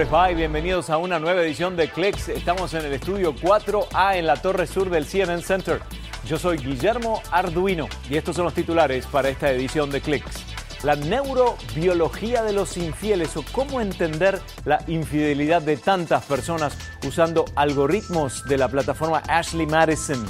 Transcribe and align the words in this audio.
Y 0.00 0.34
bienvenidos 0.34 0.88
a 0.88 0.96
una 0.96 1.18
nueva 1.18 1.42
edición 1.42 1.76
de 1.76 1.90
Clicks. 1.90 2.30
Estamos 2.30 2.72
en 2.72 2.86
el 2.86 2.94
estudio 2.94 3.34
4A 3.34 4.16
en 4.16 4.26
la 4.26 4.36
torre 4.36 4.66
sur 4.66 4.88
del 4.88 5.04
CNN 5.04 5.42
Center. 5.42 5.82
Yo 6.26 6.38
soy 6.38 6.56
Guillermo 6.56 7.20
Arduino 7.30 7.86
y 8.08 8.16
estos 8.16 8.34
son 8.34 8.46
los 8.46 8.54
titulares 8.54 9.04
para 9.04 9.28
esta 9.28 9.50
edición 9.50 9.90
de 9.90 10.00
Clicks. 10.00 10.42
La 10.84 10.96
neurobiología 10.96 12.42
de 12.42 12.54
los 12.54 12.78
infieles 12.78 13.36
o 13.36 13.44
cómo 13.52 13.82
entender 13.82 14.40
la 14.64 14.82
infidelidad 14.86 15.60
de 15.60 15.76
tantas 15.76 16.24
personas 16.24 16.78
usando 17.06 17.44
algoritmos 17.54 18.46
de 18.46 18.56
la 18.56 18.68
plataforma 18.68 19.22
Ashley 19.28 19.66
Madison. 19.66 20.24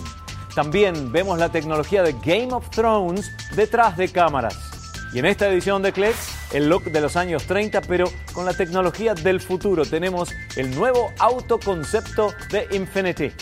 También 0.52 1.12
vemos 1.12 1.38
la 1.38 1.50
tecnología 1.50 2.02
de 2.02 2.16
Game 2.24 2.52
of 2.52 2.68
Thrones 2.70 3.30
detrás 3.54 3.96
de 3.96 4.08
cámaras. 4.08 4.79
Y 5.12 5.18
en 5.18 5.26
esta 5.26 5.48
edición 5.48 5.82
de 5.82 5.92
Clicks, 5.92 6.54
el 6.54 6.68
look 6.68 6.84
de 6.84 7.00
los 7.00 7.16
años 7.16 7.44
30, 7.44 7.80
pero 7.82 8.04
con 8.32 8.44
la 8.44 8.54
tecnología 8.54 9.12
del 9.14 9.40
futuro. 9.40 9.84
Tenemos 9.84 10.30
el 10.56 10.72
nuevo 10.76 11.12
autoconcepto 11.18 12.32
de 12.50 12.68
Infinity. 12.70 13.32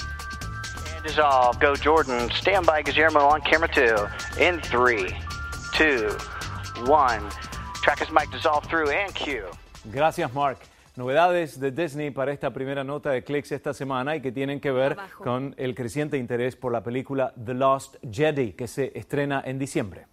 Dissolve, 1.03 1.59
go 1.61 1.75
Jordan, 1.83 2.31
stand 2.31 2.67
by 2.67 2.83
Guillermo 2.83 3.21
on 3.21 3.43
camera 3.43 3.69
two. 3.71 4.09
In 4.43 4.61
three, 4.63 5.15
two, 5.77 6.09
one. 6.91 7.23
Track 7.83 8.01
is 8.01 8.11
mic 8.11 8.31
dissolve 8.33 8.67
through 8.67 8.91
and 8.91 9.15
cue. 9.15 9.45
Gracias, 9.93 10.33
Mark. 10.33 10.59
Novedades 10.97 11.61
de 11.61 11.71
Disney 11.71 12.11
para 12.11 12.33
esta 12.33 12.51
primera 12.51 12.83
nota 12.83 13.11
de 13.11 13.23
Clicks 13.23 13.53
esta 13.53 13.75
semana 13.75 14.17
y 14.17 14.23
que 14.23 14.33
tienen 14.33 14.59
que 14.59 14.73
ver 14.73 14.97
con 15.23 15.55
el 15.59 15.75
creciente 15.75 16.17
interés 16.17 16.57
por 16.57 16.73
la 16.73 16.83
película 16.83 17.35
The 17.45 17.55
Lost 17.55 17.97
Jedi, 18.11 18.55
que 18.55 18.67
se 18.67 18.91
estrena 18.99 19.43
en 19.45 19.59
diciembre. 19.59 20.07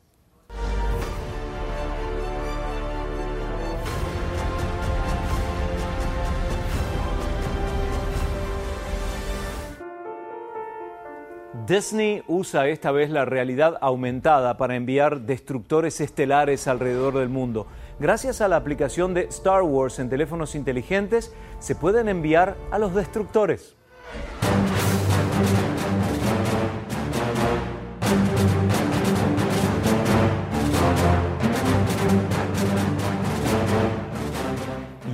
Disney 11.64 12.22
usa 12.28 12.68
esta 12.68 12.92
vez 12.92 13.10
la 13.10 13.26
realidad 13.26 13.78
aumentada 13.82 14.56
para 14.58 14.76
enviar 14.76 15.22
destructores 15.22 16.00
estelares 16.00 16.68
alrededor 16.68 17.18
del 17.18 17.30
mundo. 17.30 17.66
Gracias 18.00 18.40
a 18.42 18.48
la 18.48 18.58
aplicación 18.58 19.16
de 19.16 19.22
Star 19.22 19.64
Wars 19.64 19.98
en 19.98 20.10
teléfonos 20.10 20.54
inteligentes, 20.54 21.34
se 21.60 21.74
pueden 21.74 22.08
enviar 22.08 22.56
a 22.70 22.78
los 22.78 22.94
destructores. 22.94 23.76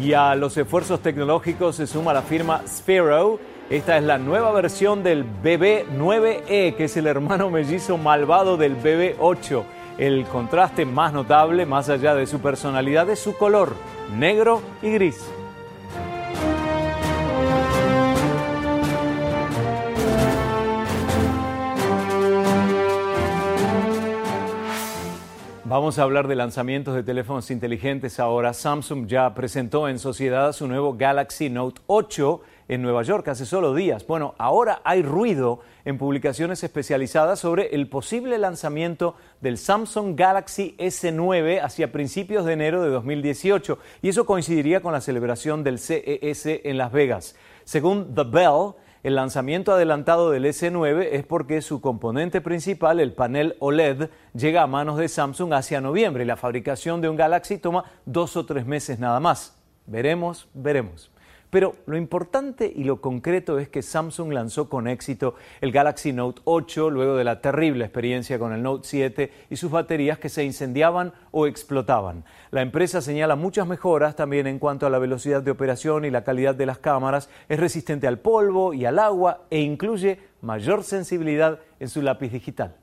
Y 0.02 0.14
a 0.14 0.36
los 0.36 0.58
esfuerzos 0.58 1.00
tecnológicos 1.02 1.78
se 1.78 1.88
suma 1.88 2.12
la 2.12 2.24
firma 2.24 2.64
Sphero. 2.68 3.51
Esta 3.72 3.96
es 3.96 4.04
la 4.04 4.18
nueva 4.18 4.52
versión 4.52 5.02
del 5.02 5.24
BB9E, 5.24 6.76
que 6.76 6.84
es 6.84 6.98
el 6.98 7.08
hermano 7.08 7.50
mellizo 7.50 7.98
malvado 7.98 8.58
del 8.58 8.76
BB8. 8.76 9.64
El 9.98 10.26
contraste 10.26 10.86
más 10.86 11.14
notable, 11.14 11.66
más 11.66 11.88
allá 11.88 12.14
de 12.14 12.28
su 12.28 12.42
personalidad, 12.42 13.10
es 13.10 13.20
su 13.20 13.38
color, 13.38 13.74
negro 14.20 14.62
y 14.82 14.92
gris. 14.92 15.26
Vamos 25.64 25.98
a 25.98 26.04
hablar 26.04 26.28
de 26.28 26.36
lanzamientos 26.36 26.94
de 26.94 27.04
teléfonos 27.04 27.50
inteligentes 27.50 28.20
ahora. 28.20 28.52
Samsung 28.52 29.08
ya 29.08 29.34
presentó 29.34 29.88
en 29.88 29.98
sociedad 29.98 30.52
su 30.52 30.68
nuevo 30.68 30.98
Galaxy 30.98 31.50
Note 31.50 31.80
8 31.88 32.42
en 32.72 32.82
Nueva 32.82 33.04
York 33.04 33.28
hace 33.28 33.46
solo 33.46 33.76
días. 33.76 34.08
Bueno, 34.08 34.34
ahora 34.38 34.80
hay 34.86 35.04
ruido 35.04 35.60
en 35.84 35.98
publicaciones 35.98 36.64
especializadas 36.64 37.38
sobre 37.38 37.76
el 37.76 37.90
posible 37.90 38.38
lanzamiento 38.38 39.16
del 39.42 39.58
Samsung 39.58 40.16
Galaxy 40.16 40.78
S9 40.80 41.60
hacia 41.62 41.92
principios 41.92 42.46
de 42.46 42.54
enero 42.54 42.82
de 42.82 42.90
2018 42.90 43.78
y 44.02 44.08
eso 44.08 44.26
coincidiría 44.26 44.80
con 44.80 44.94
la 44.94 45.02
celebración 45.02 45.66
del 45.66 45.80
CES 45.80 46.46
en 46.64 46.78
Las 46.78 46.94
Vegas. 46.94 47.36
Según 47.66 48.16
The 48.16 48.24
Bell, 48.24 48.76
el 49.04 49.16
lanzamiento 49.16 49.74
adelantado 49.74 50.32
del 50.32 50.46
S9 50.46 51.10
es 51.12 51.26
porque 51.26 51.62
su 51.62 51.82
componente 51.82 52.40
principal, 52.40 53.02
el 53.02 53.12
panel 53.12 53.58
OLED, 53.60 54.10
llega 54.34 54.62
a 54.62 54.68
manos 54.68 54.98
de 54.98 55.10
Samsung 55.10 55.52
hacia 55.52 55.82
noviembre 55.82 56.24
y 56.24 56.28
la 56.28 56.38
fabricación 56.38 57.02
de 57.02 57.10
un 57.10 57.18
Galaxy 57.18 57.58
toma 57.58 57.84
dos 58.06 58.38
o 58.38 58.46
tres 58.46 58.66
meses 58.66 58.98
nada 58.98 59.20
más. 59.20 59.62
Veremos, 59.88 60.48
veremos. 60.54 61.11
Pero 61.52 61.76
lo 61.86 61.98
importante 61.98 62.72
y 62.74 62.86
lo 62.86 63.02
concreto 63.02 63.60
es 63.60 63.68
que 63.68 63.82
Samsung 63.82 64.32
lanzó 64.32 64.70
con 64.70 64.88
éxito 64.88 65.36
el 65.60 65.74
Galaxy 65.74 66.14
Note 66.14 66.42
8 66.46 66.90
luego 66.90 67.18
de 67.18 67.26
la 67.26 67.42
terrible 67.42 67.84
experiencia 67.84 68.40
con 68.40 68.54
el 68.54 68.64
Note 68.64 68.88
7 68.88 69.32
y 69.50 69.58
sus 69.58 69.70
baterías 69.70 70.18
que 70.18 70.30
se 70.30 70.46
incendiaban 70.46 71.12
o 71.32 71.48
explotaban. 71.48 72.24
La 72.52 72.62
empresa 72.62 73.02
señala 73.02 73.36
muchas 73.36 73.68
mejoras 73.68 74.16
también 74.16 74.48
en 74.48 74.60
cuanto 74.60 74.86
a 74.86 74.90
la 74.90 74.98
velocidad 74.98 75.44
de 75.44 75.52
operación 75.52 76.06
y 76.06 76.10
la 76.10 76.24
calidad 76.24 76.56
de 76.56 76.66
las 76.66 76.78
cámaras, 76.78 77.30
es 77.50 77.60
resistente 77.60 78.08
al 78.08 78.20
polvo 78.20 78.74
y 78.74 78.86
al 78.86 78.98
agua 78.98 79.42
e 79.50 79.60
incluye 79.60 80.20
mayor 80.40 80.86
sensibilidad 80.86 81.60
en 81.82 81.90
su 81.90 82.02
lápiz 82.02 82.32
digital. 82.32 82.81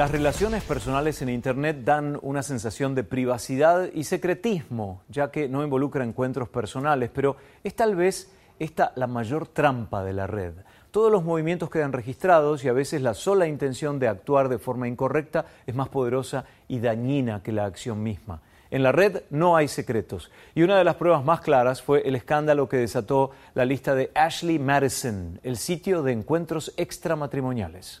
Las 0.00 0.12
relaciones 0.12 0.64
personales 0.64 1.20
en 1.20 1.28
Internet 1.28 1.82
dan 1.84 2.18
una 2.22 2.42
sensación 2.42 2.94
de 2.94 3.04
privacidad 3.04 3.90
y 3.92 4.04
secretismo, 4.04 5.02
ya 5.10 5.30
que 5.30 5.46
no 5.46 5.62
involucra 5.62 6.02
encuentros 6.02 6.48
personales, 6.48 7.10
pero 7.12 7.36
es 7.62 7.76
tal 7.76 7.96
vez 7.96 8.32
esta 8.58 8.94
la 8.96 9.06
mayor 9.06 9.46
trampa 9.46 10.02
de 10.02 10.14
la 10.14 10.26
red. 10.26 10.54
Todos 10.90 11.12
los 11.12 11.22
movimientos 11.22 11.68
quedan 11.68 11.92
registrados 11.92 12.64
y 12.64 12.68
a 12.68 12.72
veces 12.72 13.02
la 13.02 13.12
sola 13.12 13.46
intención 13.46 13.98
de 13.98 14.08
actuar 14.08 14.48
de 14.48 14.58
forma 14.58 14.88
incorrecta 14.88 15.44
es 15.66 15.74
más 15.74 15.90
poderosa 15.90 16.46
y 16.66 16.80
dañina 16.80 17.42
que 17.42 17.52
la 17.52 17.66
acción 17.66 18.02
misma. 18.02 18.40
En 18.70 18.82
la 18.82 18.92
red 18.92 19.24
no 19.28 19.54
hay 19.54 19.68
secretos 19.68 20.30
y 20.54 20.62
una 20.62 20.78
de 20.78 20.84
las 20.84 20.94
pruebas 20.94 21.26
más 21.26 21.42
claras 21.42 21.82
fue 21.82 22.08
el 22.08 22.16
escándalo 22.16 22.70
que 22.70 22.78
desató 22.78 23.32
la 23.52 23.66
lista 23.66 23.94
de 23.94 24.10
Ashley 24.14 24.58
Madison, 24.58 25.40
el 25.42 25.58
sitio 25.58 26.02
de 26.02 26.12
encuentros 26.12 26.72
extramatrimoniales. 26.78 28.00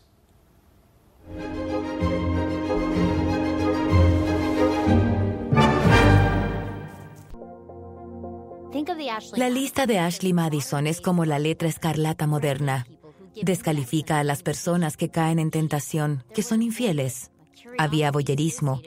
La 9.36 9.48
lista 9.48 9.86
de 9.86 9.98
Ashley 9.98 10.32
Madison 10.32 10.86
es 10.86 11.00
como 11.00 11.24
la 11.24 11.38
letra 11.38 11.68
escarlata 11.68 12.26
moderna. 12.26 12.86
Descalifica 13.42 14.18
a 14.18 14.24
las 14.24 14.42
personas 14.42 14.96
que 14.96 15.08
caen 15.10 15.38
en 15.38 15.50
tentación, 15.50 16.24
que 16.34 16.42
son 16.42 16.62
infieles. 16.62 17.30
Había 17.78 18.10
boyerismo, 18.10 18.80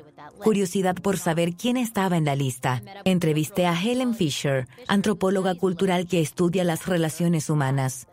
curiosidad 0.44 0.96
por 0.96 1.18
saber 1.18 1.56
quién 1.56 1.78
estaba 1.78 2.18
en 2.18 2.26
la 2.26 2.36
lista. 2.36 2.82
Entrevisté 3.06 3.66
a 3.66 3.80
Helen 3.80 4.16
Fisher, 4.16 4.68
antropóloga 4.88 5.56
cultural 5.56 6.08
que 6.08 6.22
estudia 6.22 6.64
las 6.64 6.86
relaciones 6.88 7.50
humanas. 7.50 8.08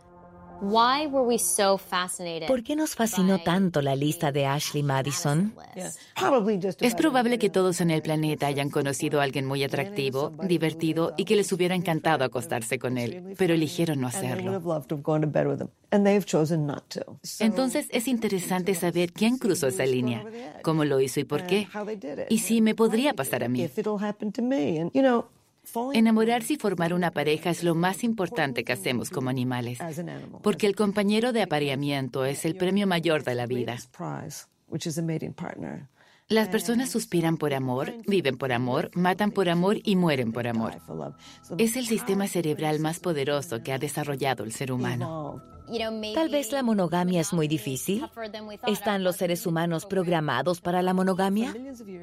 ¿Por 2.46 2.62
qué 2.62 2.76
nos 2.76 2.94
fascinó 2.94 3.38
tanto 3.42 3.80
la 3.80 3.96
lista 3.96 4.30
de 4.30 4.46
Ashley 4.46 4.82
Madison? 4.82 5.54
Es 6.80 6.94
probable 6.94 7.38
que 7.38 7.50
todos 7.50 7.80
en 7.80 7.90
el 7.90 8.02
planeta 8.02 8.46
hayan 8.46 8.70
conocido 8.70 9.20
a 9.20 9.24
alguien 9.24 9.46
muy 9.46 9.64
atractivo, 9.64 10.32
divertido 10.42 11.14
y 11.16 11.24
que 11.24 11.36
les 11.36 11.50
hubiera 11.52 11.74
encantado 11.74 12.24
acostarse 12.24 12.78
con 12.78 12.98
él, 12.98 13.34
pero 13.38 13.54
eligieron 13.54 14.00
no 14.00 14.06
hacerlo. 14.06 14.60
Entonces 17.40 17.86
es 17.90 18.08
interesante 18.08 18.74
saber 18.74 19.12
quién 19.12 19.38
cruzó 19.38 19.68
esa 19.68 19.86
línea, 19.86 20.24
cómo 20.62 20.84
lo 20.84 21.00
hizo 21.00 21.20
y 21.20 21.24
por 21.24 21.46
qué. 21.46 21.68
Y 22.28 22.38
si 22.38 22.60
me 22.60 22.74
podría 22.74 23.14
pasar 23.14 23.44
a 23.44 23.48
mí. 23.48 23.68
Enamorarse 25.92 26.54
y 26.54 26.56
formar 26.56 26.92
una 26.94 27.10
pareja 27.10 27.50
es 27.50 27.64
lo 27.64 27.74
más 27.74 28.04
importante 28.04 28.64
que 28.64 28.72
hacemos 28.72 29.10
como 29.10 29.30
animales, 29.30 29.78
porque 30.42 30.66
el 30.66 30.76
compañero 30.76 31.32
de 31.32 31.42
apareamiento 31.42 32.24
es 32.24 32.44
el 32.44 32.56
premio 32.56 32.86
mayor 32.86 33.24
de 33.24 33.34
la 33.34 33.46
vida. 33.46 33.76
Las 36.28 36.48
personas 36.48 36.90
suspiran 36.90 37.36
por 37.36 37.54
amor, 37.54 37.92
viven 38.06 38.38
por 38.38 38.52
amor, 38.52 38.92
matan 38.94 39.32
por 39.32 39.48
amor 39.48 39.78
y 39.82 39.96
mueren 39.96 40.30
por 40.30 40.46
amor. 40.46 40.76
Es 41.58 41.74
el 41.74 41.86
sistema 41.86 42.28
cerebral 42.28 42.78
más 42.78 43.00
poderoso 43.00 43.64
que 43.64 43.72
ha 43.72 43.78
desarrollado 43.78 44.44
el 44.44 44.52
ser 44.52 44.70
humano. 44.70 45.42
Tal 46.14 46.28
vez 46.28 46.52
la 46.52 46.62
monogamia 46.62 47.20
es 47.20 47.32
muy 47.32 47.46
difícil. 47.46 48.06
¿Están 48.66 49.04
los 49.04 49.16
seres 49.16 49.46
humanos 49.46 49.86
programados 49.86 50.60
para 50.60 50.82
la 50.82 50.94
monogamia? 50.94 51.54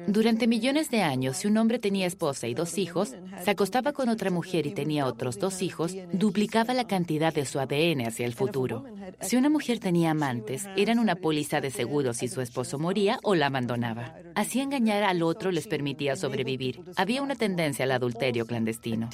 Durante 0.06 0.46
millones 0.46 0.90
de 0.90 1.02
años, 1.02 1.38
si 1.38 1.48
un 1.48 1.56
hombre 1.58 1.78
tenía 1.78 2.06
esposa 2.06 2.46
y 2.46 2.54
dos 2.54 2.78
hijos, 2.78 3.14
se 3.42 3.50
acostaba 3.50 3.92
con 3.92 4.08
otra 4.08 4.30
mujer 4.30 4.66
y 4.66 4.72
tenía 4.72 5.06
otros 5.06 5.38
dos 5.38 5.62
hijos, 5.62 5.94
duplicaba 6.12 6.74
la 6.74 6.86
cantidad 6.86 7.32
de 7.32 7.44
su 7.44 7.58
ADN 7.58 8.06
hacia 8.06 8.26
el 8.26 8.34
futuro. 8.34 8.84
Si 9.20 9.36
una 9.36 9.50
mujer 9.50 9.80
tenía 9.80 10.12
amantes, 10.12 10.66
eran 10.76 10.98
una 10.98 11.16
póliza 11.16 11.60
de 11.60 11.70
seguro 11.70 12.14
si 12.14 12.28
su 12.28 12.40
esposo 12.40 12.78
moría 12.78 13.18
o 13.22 13.34
la 13.34 13.46
abandonaba. 13.46 14.14
Así 14.34 14.60
engañar 14.60 15.02
al 15.02 15.22
otro 15.22 15.50
les 15.50 15.66
permitía 15.66 16.16
sobrevivir. 16.16 16.80
Había 16.96 17.22
una 17.22 17.34
tendencia 17.34 17.84
al 17.84 17.92
adulterio 17.92 18.46
clandestino. 18.46 19.10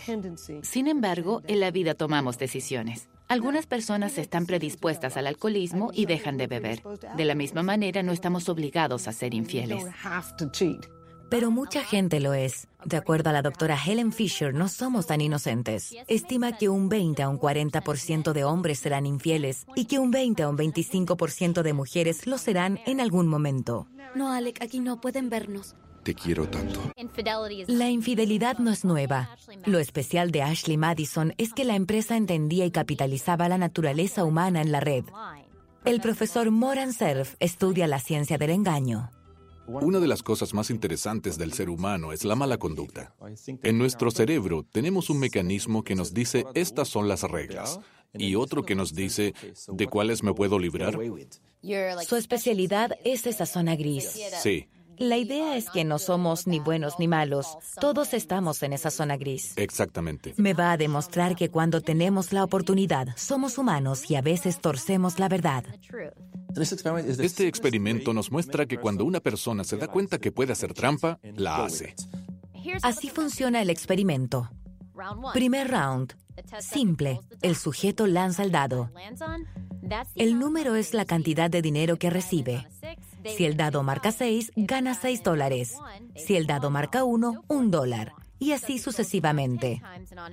Sin 0.62 0.86
embargo, 0.86 1.42
en 1.46 1.60
la 1.60 1.70
vida 1.70 1.94
tomamos 1.94 2.38
decisiones. 2.38 3.08
Algunas 3.28 3.66
personas 3.66 4.18
están 4.18 4.46
predispuestas 4.46 5.16
al 5.16 5.26
alcoholismo 5.26 5.90
y 5.92 6.06
dejan 6.06 6.36
de 6.36 6.46
beber. 6.46 6.82
De 7.16 7.24
la 7.24 7.34
misma 7.34 7.62
manera, 7.62 8.02
no 8.02 8.12
estamos 8.12 8.48
obligados 8.48 9.08
a 9.08 9.12
ser 9.12 9.34
infieles. 9.34 9.84
Pero 11.30 11.50
mucha 11.50 11.82
gente 11.82 12.20
lo 12.20 12.34
es. 12.34 12.68
De 12.84 12.96
acuerdo 12.96 13.30
a 13.30 13.32
la 13.32 13.42
doctora 13.42 13.78
Helen 13.82 14.12
Fisher, 14.12 14.54
no 14.54 14.68
somos 14.68 15.06
tan 15.06 15.20
inocentes. 15.20 15.94
Estima 16.06 16.56
que 16.56 16.68
un 16.68 16.88
20 16.88 17.22
a 17.22 17.28
un 17.28 17.40
40% 17.40 18.32
de 18.32 18.44
hombres 18.44 18.78
serán 18.78 19.06
infieles 19.06 19.66
y 19.74 19.86
que 19.86 19.98
un 19.98 20.10
20 20.10 20.42
a 20.42 20.48
un 20.48 20.58
25% 20.58 21.62
de 21.62 21.72
mujeres 21.72 22.26
lo 22.26 22.38
serán 22.38 22.78
en 22.86 23.00
algún 23.00 23.26
momento. 23.26 23.88
No, 24.14 24.32
Alec, 24.32 24.62
aquí 24.62 24.80
no 24.80 25.00
pueden 25.00 25.30
vernos. 25.30 25.74
Te 26.04 26.14
quiero 26.14 26.46
tanto. 26.46 26.92
La 27.66 27.88
infidelidad 27.88 28.58
no 28.58 28.70
es 28.70 28.84
nueva. 28.84 29.30
Lo 29.64 29.78
especial 29.78 30.30
de 30.30 30.42
Ashley 30.42 30.76
Madison 30.76 31.32
es 31.38 31.54
que 31.54 31.64
la 31.64 31.76
empresa 31.76 32.18
entendía 32.18 32.66
y 32.66 32.70
capitalizaba 32.70 33.48
la 33.48 33.56
naturaleza 33.56 34.22
humana 34.22 34.60
en 34.60 34.70
la 34.70 34.80
red. 34.80 35.04
El 35.86 36.02
profesor 36.02 36.50
Moran 36.50 36.92
Cerf 36.92 37.36
estudia 37.40 37.86
la 37.86 38.00
ciencia 38.00 38.36
del 38.36 38.50
engaño. 38.50 39.10
Una 39.66 39.98
de 39.98 40.06
las 40.06 40.22
cosas 40.22 40.52
más 40.52 40.68
interesantes 40.68 41.38
del 41.38 41.54
ser 41.54 41.70
humano 41.70 42.12
es 42.12 42.24
la 42.24 42.34
mala 42.34 42.58
conducta. 42.58 43.14
En 43.62 43.78
nuestro 43.78 44.10
cerebro 44.10 44.62
tenemos 44.70 45.08
un 45.08 45.18
mecanismo 45.18 45.84
que 45.84 45.94
nos 45.94 46.12
dice 46.12 46.44
estas 46.52 46.88
son 46.88 47.08
las 47.08 47.22
reglas 47.22 47.80
y 48.12 48.34
otro 48.34 48.62
que 48.62 48.74
nos 48.74 48.94
dice 48.94 49.32
de 49.68 49.86
cuáles 49.86 50.22
me 50.22 50.34
puedo 50.34 50.58
librar. 50.58 50.98
Su 52.06 52.16
especialidad 52.16 52.92
es 53.04 53.26
esa 53.26 53.46
zona 53.46 53.74
gris. 53.74 54.20
Sí. 54.42 54.68
La 54.98 55.16
idea 55.16 55.56
es 55.56 55.70
que 55.70 55.84
no 55.84 55.98
somos 55.98 56.46
ni 56.46 56.60
buenos 56.60 56.94
ni 56.98 57.08
malos. 57.08 57.58
Todos 57.80 58.14
estamos 58.14 58.62
en 58.62 58.72
esa 58.72 58.90
zona 58.90 59.16
gris. 59.16 59.54
Exactamente. 59.56 60.34
Me 60.36 60.54
va 60.54 60.72
a 60.72 60.76
demostrar 60.76 61.36
que 61.36 61.50
cuando 61.50 61.80
tenemos 61.80 62.32
la 62.32 62.44
oportunidad, 62.44 63.08
somos 63.16 63.58
humanos 63.58 64.10
y 64.10 64.16
a 64.16 64.22
veces 64.22 64.60
torcemos 64.60 65.18
la 65.18 65.28
verdad. 65.28 65.64
Este 66.56 67.48
experimento 67.48 68.12
nos 68.12 68.30
muestra 68.30 68.66
que 68.66 68.78
cuando 68.78 69.04
una 69.04 69.20
persona 69.20 69.64
se 69.64 69.76
da 69.76 69.88
cuenta 69.88 70.18
que 70.18 70.32
puede 70.32 70.52
hacer 70.52 70.72
trampa, 70.72 71.18
la 71.22 71.64
hace. 71.64 71.94
Así 72.82 73.10
funciona 73.10 73.60
el 73.60 73.70
experimento. 73.70 74.50
Primer 75.32 75.70
round. 75.70 76.14
Simple. 76.60 77.20
El 77.42 77.56
sujeto 77.56 78.06
lanza 78.06 78.42
el 78.42 78.52
dado. 78.52 78.90
El 80.14 80.38
número 80.38 80.76
es 80.76 80.94
la 80.94 81.04
cantidad 81.04 81.50
de 81.50 81.62
dinero 81.62 81.98
que 81.98 82.10
recibe. 82.10 82.66
Si 83.24 83.44
el 83.44 83.56
dado 83.56 83.82
marca 83.82 84.12
6, 84.12 84.52
gana 84.56 84.94
6 84.94 85.22
dólares. 85.22 85.76
Si 86.16 86.36
el 86.36 86.46
dado 86.46 86.70
marca 86.70 87.04
1, 87.04 87.44
1 87.48 87.70
dólar. 87.70 88.12
Y 88.38 88.52
así 88.52 88.78
sucesivamente. 88.78 89.82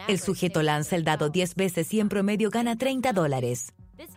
El 0.07 0.19
sujeto 0.19 0.61
lanza 0.61 0.95
el 0.95 1.03
dado 1.03 1.29
10 1.29 1.55
veces 1.55 1.93
y 1.93 1.99
en 1.99 2.09
promedio 2.09 2.49
gana 2.49 2.77
30 2.77 3.13
dólares. 3.13 3.73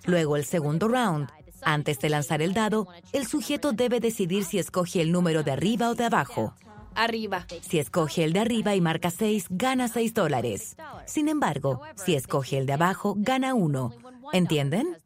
Luego 0.06 0.37
el 0.37 0.44
segundo 0.44 0.88
round. 0.88 1.29
Antes 1.62 1.99
de 2.00 2.11
lanzar 2.11 2.43
el 2.43 2.55
dado, 2.55 2.88
el 3.12 3.26
sujeto 3.26 3.73
debe 3.73 4.00
decidir 4.00 4.44
si 4.44 4.59
escoge 4.59 5.00
el 5.00 5.12
número 5.12 5.43
de 5.43 5.53
arriba 5.53 5.91
o 5.91 5.94
de 5.94 6.05
abajo. 6.05 6.55
Arriba. 6.94 7.47
Si 7.62 7.79
escoge 7.79 8.25
el 8.25 8.32
de 8.32 8.41
arriba 8.41 8.75
y 8.75 8.81
marca 8.81 9.11
6, 9.11 9.47
gana 9.50 9.88
6 9.88 10.15
dólares. 10.15 10.76
Sin 11.06 11.29
embargo, 11.29 11.81
si 11.97 12.15
escoge 12.15 12.59
el 12.59 12.67
de 12.67 12.75
abajo, 12.75 13.15
gana 13.17 13.55
1. 13.55 13.93
¿Entienden? 14.32 14.97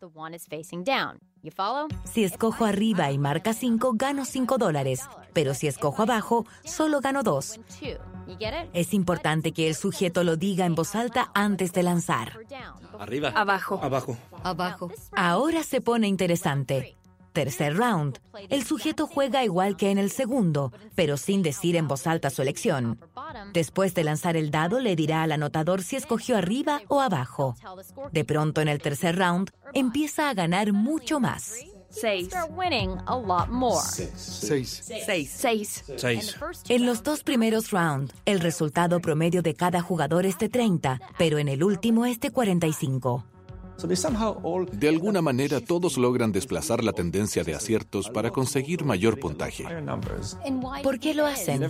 Si 2.04 2.24
escojo 2.24 2.64
arriba 2.64 3.10
y 3.10 3.18
marca 3.18 3.52
5, 3.52 3.92
gano 3.94 4.24
5 4.24 4.58
dólares, 4.58 5.00
pero 5.32 5.54
si 5.54 5.66
escojo 5.66 6.02
abajo, 6.02 6.46
solo 6.64 7.00
gano 7.00 7.22
2. 7.22 7.60
Es 8.72 8.94
importante 8.94 9.52
que 9.52 9.68
el 9.68 9.74
sujeto 9.74 10.24
lo 10.24 10.36
diga 10.36 10.66
en 10.66 10.74
voz 10.74 10.94
alta 10.94 11.30
antes 11.34 11.72
de 11.72 11.82
lanzar. 11.82 12.38
Arriba. 12.98 13.32
Abajo. 13.34 13.80
Abajo. 13.82 14.16
Abajo. 14.42 14.90
Ahora 15.12 15.62
se 15.62 15.80
pone 15.80 16.08
interesante. 16.08 16.96
Tercer 17.32 17.76
round. 17.76 18.18
El 18.48 18.64
sujeto 18.64 19.06
juega 19.06 19.44
igual 19.44 19.76
que 19.76 19.90
en 19.90 19.98
el 19.98 20.10
segundo, 20.10 20.72
pero 20.94 21.16
sin 21.16 21.42
decir 21.42 21.76
en 21.76 21.88
voz 21.88 22.06
alta 22.06 22.30
su 22.30 22.42
elección. 22.42 22.98
Después 23.52 23.94
de 23.94 24.04
lanzar 24.04 24.36
el 24.36 24.50
dado, 24.50 24.80
le 24.80 24.96
dirá 24.96 25.22
al 25.22 25.32
anotador 25.32 25.82
si 25.82 25.96
escogió 25.96 26.36
arriba 26.36 26.82
o 26.88 27.00
abajo. 27.00 27.56
De 28.12 28.24
pronto, 28.24 28.60
en 28.60 28.68
el 28.68 28.80
tercer 28.80 29.16
round, 29.16 29.50
empieza 29.74 30.28
a 30.28 30.34
ganar 30.34 30.72
mucho 30.72 31.20
más. 31.20 31.54
Seis. 31.90 32.28
Seis. 34.14 34.82
Seis. 35.06 35.30
Seis. 35.34 35.84
Seis. 35.96 36.36
En 36.68 36.86
los 36.86 37.02
dos 37.02 37.22
primeros 37.22 37.70
rounds, 37.70 38.14
el 38.26 38.40
resultado 38.40 39.00
promedio 39.00 39.42
de 39.42 39.54
cada 39.54 39.80
jugador 39.80 40.26
es 40.26 40.38
de 40.38 40.48
30, 40.48 41.00
pero 41.16 41.38
en 41.38 41.48
el 41.48 41.64
último 41.64 42.04
es 42.04 42.20
de 42.20 42.30
45. 42.30 43.24
De 44.72 44.88
alguna 44.88 45.22
manera, 45.22 45.60
todos 45.60 45.98
logran 45.98 46.32
desplazar 46.32 46.82
la 46.82 46.92
tendencia 46.92 47.44
de 47.44 47.54
aciertos 47.54 48.10
para 48.10 48.30
conseguir 48.30 48.84
mayor 48.84 49.20
puntaje. 49.20 49.64
¿Por 50.82 50.98
qué 50.98 51.14
lo 51.14 51.26
hacen? 51.26 51.62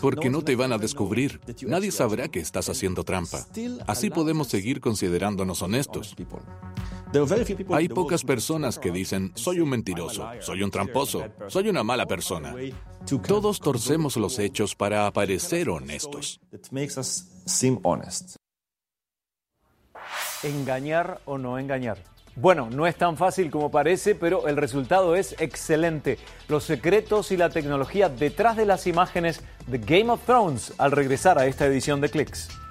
Porque 0.00 0.30
no 0.30 0.42
te 0.42 0.56
van 0.56 0.72
a 0.72 0.78
descubrir. 0.78 1.40
Nadie 1.66 1.90
sabrá 1.90 2.28
que 2.28 2.40
estás 2.40 2.68
haciendo 2.68 3.04
trampa. 3.04 3.46
Así 3.86 4.10
podemos 4.10 4.48
seguir 4.48 4.80
considerándonos 4.80 5.62
honestos. 5.62 6.14
Hay 7.70 7.88
pocas 7.88 8.24
personas 8.24 8.78
que 8.78 8.90
dicen, 8.90 9.32
soy 9.34 9.60
un 9.60 9.68
mentiroso, 9.68 10.28
soy 10.40 10.62
un 10.62 10.70
tramposo, 10.70 11.24
soy 11.48 11.68
una 11.68 11.82
mala 11.82 12.06
persona. 12.06 12.54
Todos 13.26 13.60
torcemos 13.60 14.16
los 14.16 14.38
hechos 14.38 14.74
para 14.74 15.06
aparecer 15.06 15.68
honestos. 15.68 16.40
¿Engañar 20.42 21.20
o 21.24 21.38
no 21.38 21.58
engañar? 21.58 21.98
Bueno, 22.34 22.70
no 22.70 22.86
es 22.86 22.96
tan 22.96 23.18
fácil 23.18 23.50
como 23.50 23.70
parece, 23.70 24.14
pero 24.14 24.48
el 24.48 24.56
resultado 24.56 25.16
es 25.16 25.36
excelente. 25.38 26.18
Los 26.48 26.64
secretos 26.64 27.30
y 27.30 27.36
la 27.36 27.50
tecnología 27.50 28.08
detrás 28.08 28.56
de 28.56 28.64
las 28.64 28.86
imágenes 28.86 29.42
de 29.66 29.78
Game 29.78 30.10
of 30.10 30.24
Thrones 30.24 30.72
al 30.78 30.92
regresar 30.92 31.38
a 31.38 31.46
esta 31.46 31.66
edición 31.66 32.00
de 32.00 32.08
Clicks. 32.08 32.61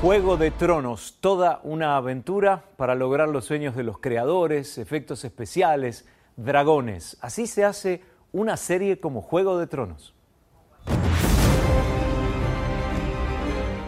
Juego 0.00 0.38
de 0.38 0.50
Tronos, 0.50 1.16
toda 1.20 1.60
una 1.62 1.96
aventura 1.96 2.64
para 2.78 2.94
lograr 2.94 3.28
los 3.28 3.44
sueños 3.44 3.76
de 3.76 3.82
los 3.82 3.98
creadores, 3.98 4.78
efectos 4.78 5.26
especiales, 5.26 6.06
dragones. 6.36 7.18
Así 7.20 7.46
se 7.46 7.66
hace 7.66 8.02
una 8.32 8.56
serie 8.56 8.98
como 8.98 9.20
Juego 9.20 9.58
de 9.58 9.66
Tronos. 9.66 10.14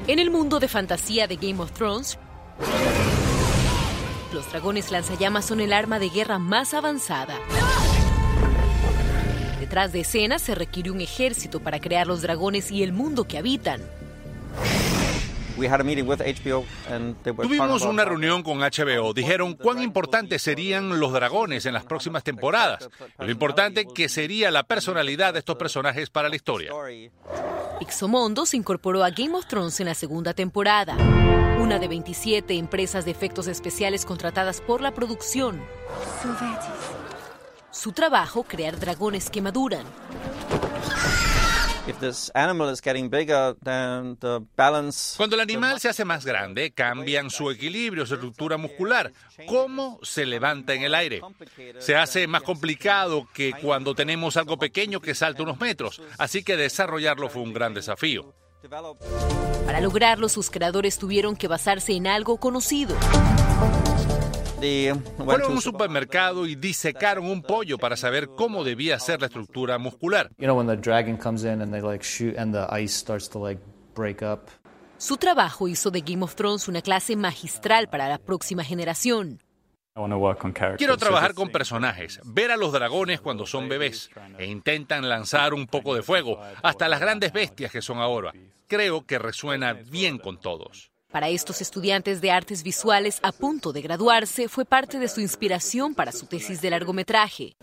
En 0.07 0.19
el 0.19 0.31
mundo 0.31 0.61
de 0.61 0.69
fantasía 0.69 1.27
de 1.27 1.37
Game 1.37 1.63
of 1.63 1.73
Thrones, 1.73 2.19
los 4.35 4.51
dragones 4.51 4.91
lanzallamas 4.91 5.47
son 5.47 5.61
el 5.61 5.73
arma 5.73 5.99
de 5.99 6.11
guerra 6.11 6.39
más 6.39 6.75
avanzada. 6.75 7.37
Detrás 9.61 9.93
de 9.93 10.01
escena 10.01 10.39
se 10.39 10.55
requiere 10.55 10.91
un 10.91 11.01
ejército 11.01 11.61
para 11.61 11.81
crear 11.81 12.07
los 12.07 12.21
dragones 12.21 12.71
y 12.71 12.83
el 12.83 12.93
mundo 12.93 13.25
que 13.25 13.39
habitan. 13.39 13.81
Tuvimos 17.43 17.83
una 17.83 18.05
reunión 18.05 18.43
con 18.43 18.59
HBO. 18.59 19.13
Dijeron 19.13 19.55
cuán 19.55 19.83
importantes 19.83 20.43
serían 20.43 21.01
los 21.01 21.13
dragones 21.13 21.67
en 21.67 21.75
las 21.75 21.85
próximas 21.85 22.25
temporadas. 22.25 22.89
Lo 23.19 23.31
importante 23.31 23.87
que 23.87 24.09
sería 24.09 24.51
la 24.51 24.63
personalidad 24.65 25.33
de 25.33 25.41
estos 25.41 25.57
personajes 25.57 26.11
para 26.11 26.29
la 26.29 26.37
historia. 26.37 26.73
Exomondo 27.81 28.47
se 28.47 28.57
incorporó 28.57 29.05
a 29.05 29.11
Game 29.11 29.37
of 29.37 29.47
Thrones 29.47 29.81
en 29.81 29.87
la 29.87 29.95
segunda 29.95 30.35
temporada. 30.35 30.97
Una 31.59 31.79
de 31.79 31.89
27 31.89 32.55
empresas 32.55 33.05
de 33.05 33.11
efectos 33.11 33.47
especiales 33.47 34.05
contratadas 34.05 34.61
por 34.61 34.81
la 34.81 34.93
producción. 34.93 35.61
Su 37.71 37.93
trabajo, 37.93 38.43
crear 38.43 38.79
dragones 38.79 39.31
que 39.31 39.41
maduran. 39.41 39.85
Cuando 45.17 45.35
el 45.35 45.41
animal 45.41 45.81
se 45.81 45.89
hace 45.89 46.05
más 46.05 46.25
grande, 46.25 46.71
cambian 46.73 47.29
su 47.29 47.51
equilibrio, 47.51 48.07
su 48.07 48.15
estructura 48.15 48.57
muscular, 48.57 49.13
cómo 49.49 49.99
se 50.03 50.25
levanta 50.25 50.75
en 50.75 50.83
el 50.83 50.95
aire. 50.95 51.23
Se 51.79 51.97
hace 51.97 52.27
más 52.29 52.43
complicado 52.43 53.27
que 53.35 53.53
cuando 53.61 53.95
tenemos 53.95 54.37
algo 54.37 54.59
pequeño 54.59 55.01
que 55.01 55.15
salta 55.15 55.43
unos 55.43 55.61
metros, 55.61 56.01
así 56.19 56.45
que 56.45 56.57
desarrollarlo 56.57 57.29
fue 57.29 57.43
un 57.43 57.53
gran 57.53 57.75
desafío. 57.75 58.33
Para 59.67 59.81
lograrlo, 59.81 60.29
sus 60.29 60.51
creadores 60.51 60.99
tuvieron 60.99 61.35
que 61.35 61.49
basarse 61.49 61.95
en 61.95 62.07
algo 62.07 62.37
conocido. 62.37 62.95
Fueron 65.17 65.51
a 65.51 65.55
un 65.55 65.61
supermercado 65.61 66.47
y 66.47 66.55
disecaron 66.55 67.27
un 67.27 67.43
pollo 67.43 67.79
para 67.79 67.97
saber 67.97 68.29
cómo 68.29 68.63
debía 68.63 68.99
ser 69.01 69.21
la 69.21 69.27
estructura 69.27 69.79
muscular. 69.79 70.31
Su 74.99 75.17
trabajo 75.17 75.67
hizo 75.67 75.91
de 75.91 76.01
Game 76.01 76.23
of 76.23 76.37
Thrones 76.37 76.69
una 76.69 76.81
clase 76.81 77.17
magistral 77.17 77.89
para 77.89 78.09
la 78.09 78.19
próxima 78.19 78.63
generación. 78.63 79.41
Quiero 80.79 80.97
trabajar 80.97 81.35
con 81.35 81.51
personajes, 81.51 82.21
ver 82.25 82.53
a 82.53 82.57
los 82.57 82.73
dragones 82.73 83.21
cuando 83.21 83.47
son 83.47 83.69
bebés 83.69 84.11
e 84.39 84.47
intentan 84.47 85.09
lanzar 85.09 85.55
un 85.55 85.67
poco 85.67 85.97
de 85.97 86.03
fuego, 86.03 86.41
hasta 86.63 86.89
las 86.89 87.01
grandes 87.01 87.33
bestias 87.33 87.73
que 87.73 87.83
son 87.83 87.99
ahora. 87.99 88.33
Creo 88.69 89.05
que 89.05 89.19
resuena 89.19 89.73
bien 89.73 90.19
con 90.19 90.39
todos. 90.41 90.92
Para 91.13 91.29
estos 91.29 91.61
estudiantes 91.61 92.23
de 92.23 92.31
artes 92.31 92.63
visuales 92.63 93.19
a 93.23 93.33
punto 93.33 93.75
de 93.75 93.83
graduarse, 93.83 94.49
fue 94.49 94.65
parte 94.65 94.99
de 94.99 95.09
su 95.09 95.21
inspiración 95.21 95.95
para 95.95 96.11
su 96.11 96.25
tesis 96.25 96.63
de 96.63 96.71
largometraje. 96.71 97.55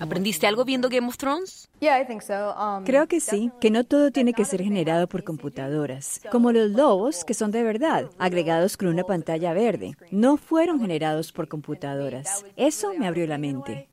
¿Aprendiste 0.00 0.48
algo 0.48 0.64
viendo 0.64 0.88
Game 0.88 1.06
of 1.06 1.16
Thrones? 1.16 1.68
Um, 1.80 2.84
Creo 2.84 3.06
que 3.06 3.20
sí, 3.20 3.52
que 3.60 3.70
no 3.70 3.84
todo 3.84 4.10
tiene 4.10 4.32
que 4.32 4.44
ser 4.44 4.60
generado 4.60 5.06
por 5.06 5.22
computadoras, 5.22 6.20
como 6.32 6.50
los 6.50 6.72
lobos 6.72 7.24
que 7.24 7.32
son 7.32 7.52
de 7.52 7.62
verdad, 7.62 8.06
agregados 8.18 8.76
con 8.76 8.88
una 8.88 9.04
pantalla 9.04 9.52
verde. 9.52 9.96
No 10.10 10.36
fueron 10.36 10.80
generados 10.80 11.30
por 11.30 11.46
computadoras. 11.46 12.44
Eso 12.56 12.92
me 12.98 13.06
abrió 13.06 13.28
la 13.28 13.38
mente. 13.38 13.88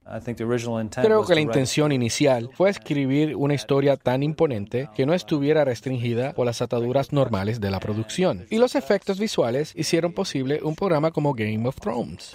Creo 1.04 1.26
que 1.26 1.36
la 1.36 1.42
intención 1.42 1.92
inicial 1.92 2.50
fue 2.54 2.72
escribir 2.72 3.36
una 3.36 3.54
historia 3.54 3.96
tan 3.96 4.24
imponente 4.24 4.90
que 4.96 5.06
no 5.06 5.14
estuviera 5.14 5.64
restringida 5.64 6.34
por 6.34 6.48
las 6.48 6.64
ataduras 6.64 7.14
normales 7.14 7.62
de 7.62 7.70
la 7.70 7.80
producción 7.80 8.48
y 8.56 8.58
los 8.58 8.76
efectos 8.76 9.20
visuales 9.20 9.74
hicieron 9.76 10.14
posible 10.14 10.62
un 10.64 10.76
programa 10.76 11.12
como 11.12 11.34
Game 11.34 11.68
of 11.68 11.76
Thrones. 11.76 12.32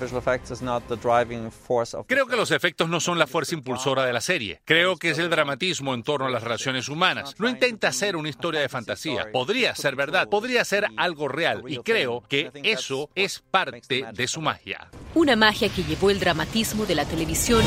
Creo 2.06 2.26
que 2.26 2.36
los 2.36 2.50
efectos 2.50 2.88
no 2.90 3.00
son 3.00 3.18
la 3.18 3.26
fuerza 3.26 3.54
impulsora 3.54 4.04
de 4.04 4.12
la 4.12 4.20
serie. 4.20 4.60
Creo 4.66 4.98
que 4.98 5.10
es 5.10 5.18
el 5.18 5.30
dramatismo 5.30 5.94
en 5.94 6.02
torno 6.02 6.26
a 6.26 6.30
las 6.30 6.42
relaciones 6.42 6.90
humanas. 6.90 7.34
No 7.38 7.48
intenta 7.48 7.90
ser 7.90 8.16
una 8.16 8.28
historia 8.28 8.60
de 8.60 8.68
fantasía. 8.68 9.32
Podría 9.32 9.74
ser 9.74 9.96
verdad, 9.96 10.28
podría 10.28 10.62
ser 10.66 10.88
algo 10.98 11.26
real 11.26 11.62
y 11.66 11.78
creo 11.78 12.22
que 12.28 12.50
eso 12.64 13.08
es 13.14 13.42
parte 13.50 14.04
de 14.12 14.28
su 14.28 14.42
magia. 14.42 14.90
Una 15.14 15.36
magia 15.36 15.70
que 15.70 15.84
llevó 15.84 16.10
el 16.10 16.20
dramatismo 16.20 16.84
de 16.84 16.96
la 16.96 17.06
televisión 17.06 17.64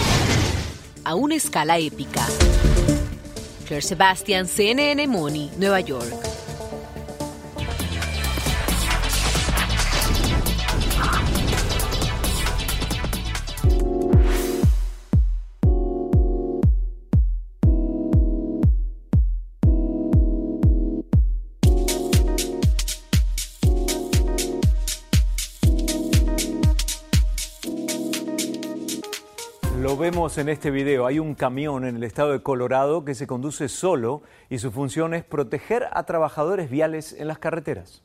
a 1.06 1.16
una 1.16 1.34
escala 1.34 1.80
épica. 1.80 2.24
Claire 3.66 3.82
Sebastian, 3.82 4.46
CNN 4.48 5.08
Money, 5.08 5.50
Nueva 5.58 5.80
York. 5.80 6.43
En 30.24 30.48
este 30.48 30.72
video, 30.72 31.06
hay 31.06 31.20
un 31.20 31.36
camión 31.36 31.84
en 31.84 31.98
el 31.98 32.03
estado 32.06 32.32
de 32.32 32.42
Colorado 32.42 33.03
que 33.03 33.13
se 33.13 33.27
conduce 33.27 33.68
solo 33.68 34.22
y 34.50 34.58
su 34.60 34.72
función 34.72 35.13
es 35.13 35.25
proteger 35.25 35.88
a 35.92 36.03
trabajadores 36.03 36.70
viales 36.70 37.12
en 37.12 37.27
las 37.27 37.39
carreteras. 37.39 38.01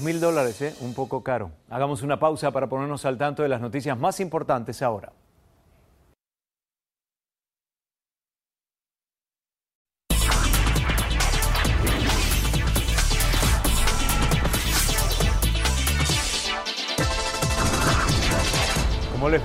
Mil 0.00 0.20
dólares, 0.20 0.62
¿eh? 0.62 0.74
un 0.80 0.94
poco 0.94 1.22
caro. 1.24 1.50
Hagamos 1.68 2.02
una 2.02 2.20
pausa 2.20 2.52
para 2.52 2.68
ponernos 2.68 3.04
al 3.04 3.18
tanto 3.18 3.42
de 3.42 3.48
las 3.48 3.60
noticias 3.60 3.98
más 3.98 4.20
importantes 4.20 4.80
ahora. 4.80 5.12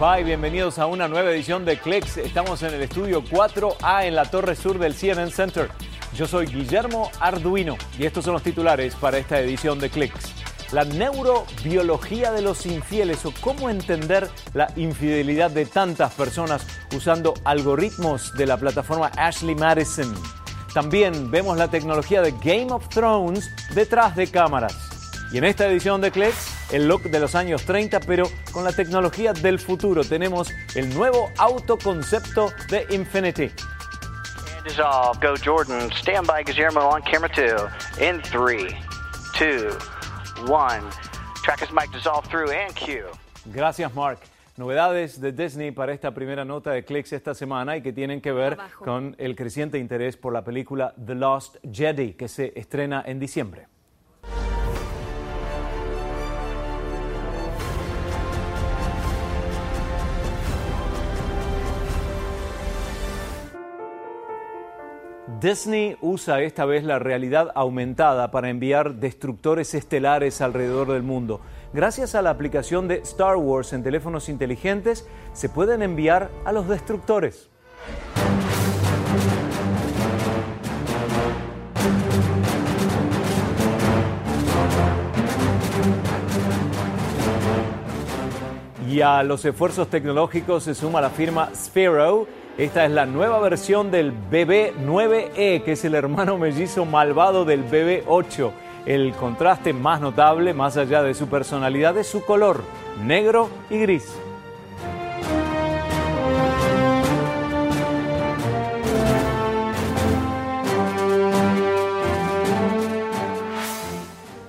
Y 0.07 0.23
bienvenidos 0.23 0.77
a 0.77 0.85
una 0.85 1.07
nueva 1.07 1.31
edición 1.31 1.65
de 1.65 1.79
Clicks. 1.79 2.17
Estamos 2.17 2.61
en 2.61 2.75
el 2.75 2.81
estudio 2.83 3.23
4A 3.23 4.05
en 4.05 4.15
la 4.15 4.23
torre 4.23 4.55
sur 4.55 4.77
del 4.77 4.93
CNN 4.93 5.31
Center. 5.31 5.69
Yo 6.13 6.27
soy 6.27 6.45
Guillermo 6.45 7.09
Arduino 7.19 7.75
y 7.97 8.05
estos 8.05 8.23
son 8.23 8.33
los 8.33 8.43
titulares 8.43 8.93
para 8.95 9.17
esta 9.17 9.39
edición 9.39 9.79
de 9.79 9.89
Clicks. 9.89 10.31
La 10.71 10.85
neurobiología 10.85 12.31
de 12.31 12.43
los 12.43 12.67
infieles 12.67 13.25
o 13.25 13.33
cómo 13.41 13.69
entender 13.69 14.29
la 14.53 14.71
infidelidad 14.75 15.49
de 15.49 15.65
tantas 15.65 16.13
personas 16.13 16.65
usando 16.95 17.33
algoritmos 17.43 18.31
de 18.35 18.45
la 18.45 18.57
plataforma 18.57 19.11
Ashley 19.17 19.55
Madison. 19.55 20.13
También 20.73 21.31
vemos 21.31 21.57
la 21.57 21.69
tecnología 21.69 22.21
de 22.21 22.31
Game 22.43 22.71
of 22.71 22.87
Thrones 22.89 23.49
detrás 23.73 24.15
de 24.15 24.27
cámaras. 24.27 24.77
Y 25.33 25.39
en 25.39 25.45
esta 25.45 25.65
edición 25.67 25.99
de 25.99 26.11
Clicks, 26.11 26.54
el 26.71 26.87
look 26.87 27.03
de 27.03 27.19
los 27.19 27.35
años 27.35 27.63
30, 27.65 27.99
pero 28.01 28.29
con 28.51 28.63
la 28.63 28.71
tecnología 28.71 29.33
del 29.33 29.59
futuro. 29.59 30.03
Tenemos 30.03 30.51
el 30.75 30.93
nuevo 30.93 31.31
autoconcepto 31.37 32.51
de 32.69 32.85
Infinity. 32.89 33.51
dissolve. 34.65 35.19
Go 35.21 35.35
Jordan. 35.35 35.91
Stand 35.91 36.27
by 36.27 36.43
Guillermo 36.43 36.81
on 36.81 37.01
camera 37.03 37.29
two. 37.29 37.55
In 38.03 38.21
three, 38.21 38.75
two, 39.37 39.69
one. 40.47 40.83
Track 41.43 41.61
is 41.61 41.71
mic 41.71 41.91
dissolve 41.91 42.25
through 42.27 42.51
and 42.51 42.73
cue. 42.75 43.05
Gracias, 43.53 43.93
Mark. 43.93 44.19
Novedades 44.57 45.19
de 45.19 45.33
Disney 45.33 45.71
para 45.71 45.91
esta 45.93 46.11
primera 46.11 46.45
nota 46.45 46.71
de 46.71 46.85
clics 46.85 47.11
esta 47.11 47.33
semana 47.33 47.75
y 47.75 47.81
que 47.81 47.91
tienen 47.91 48.21
que 48.21 48.31
ver 48.31 48.57
con 48.79 49.13
el 49.19 49.35
creciente 49.35 49.77
interés 49.77 50.15
por 50.15 50.31
la 50.31 50.43
película 50.45 50.93
The 51.05 51.13
Lost 51.13 51.57
Jedi 51.69 52.13
que 52.13 52.29
se 52.29 52.53
estrena 52.55 53.03
en 53.05 53.19
diciembre. 53.19 53.67
Disney 65.41 65.97
usa 66.01 66.41
esta 66.41 66.65
vez 66.65 66.85
la 66.85 66.97
realidad 66.97 67.51
aumentada 67.55 68.31
para 68.31 68.49
enviar 68.49 68.95
destructores 68.95 69.73
estelares 69.73 70.39
alrededor 70.39 70.93
del 70.93 71.03
mundo. 71.03 71.41
Gracias 71.73 72.15
a 72.15 72.21
la 72.21 72.29
aplicación 72.29 72.87
de 72.87 72.95
Star 72.99 73.35
Wars 73.35 73.73
en 73.73 73.83
teléfonos 73.83 74.29
inteligentes, 74.29 75.07
se 75.33 75.49
pueden 75.49 75.81
enviar 75.81 76.29
a 76.45 76.53
los 76.53 76.69
destructores. 76.69 77.49
Y 88.89 89.01
a 89.01 89.21
los 89.23 89.43
esfuerzos 89.43 89.89
tecnológicos 89.89 90.63
se 90.63 90.73
suma 90.73 91.01
la 91.01 91.09
firma 91.09 91.49
Sphero 91.53 92.25
esta 92.57 92.85
es 92.85 92.91
la 92.91 93.05
nueva 93.05 93.39
versión 93.39 93.91
del 93.91 94.13
BB9E, 94.31 95.63
que 95.63 95.73
es 95.73 95.83
el 95.83 95.93
hermano 95.93 96.37
mellizo 96.37 96.85
malvado 96.85 97.43
del 97.43 97.65
BB8. 97.65 98.51
El 98.85 99.13
contraste 99.13 99.73
más 99.73 99.99
notable, 99.99 100.53
más 100.53 100.77
allá 100.77 101.03
de 101.03 101.13
su 101.13 101.27
personalidad, 101.27 101.97
es 101.97 102.07
su 102.07 102.23
color, 102.23 102.61
negro 103.03 103.49
y 103.69 103.79
gris. 103.79 104.15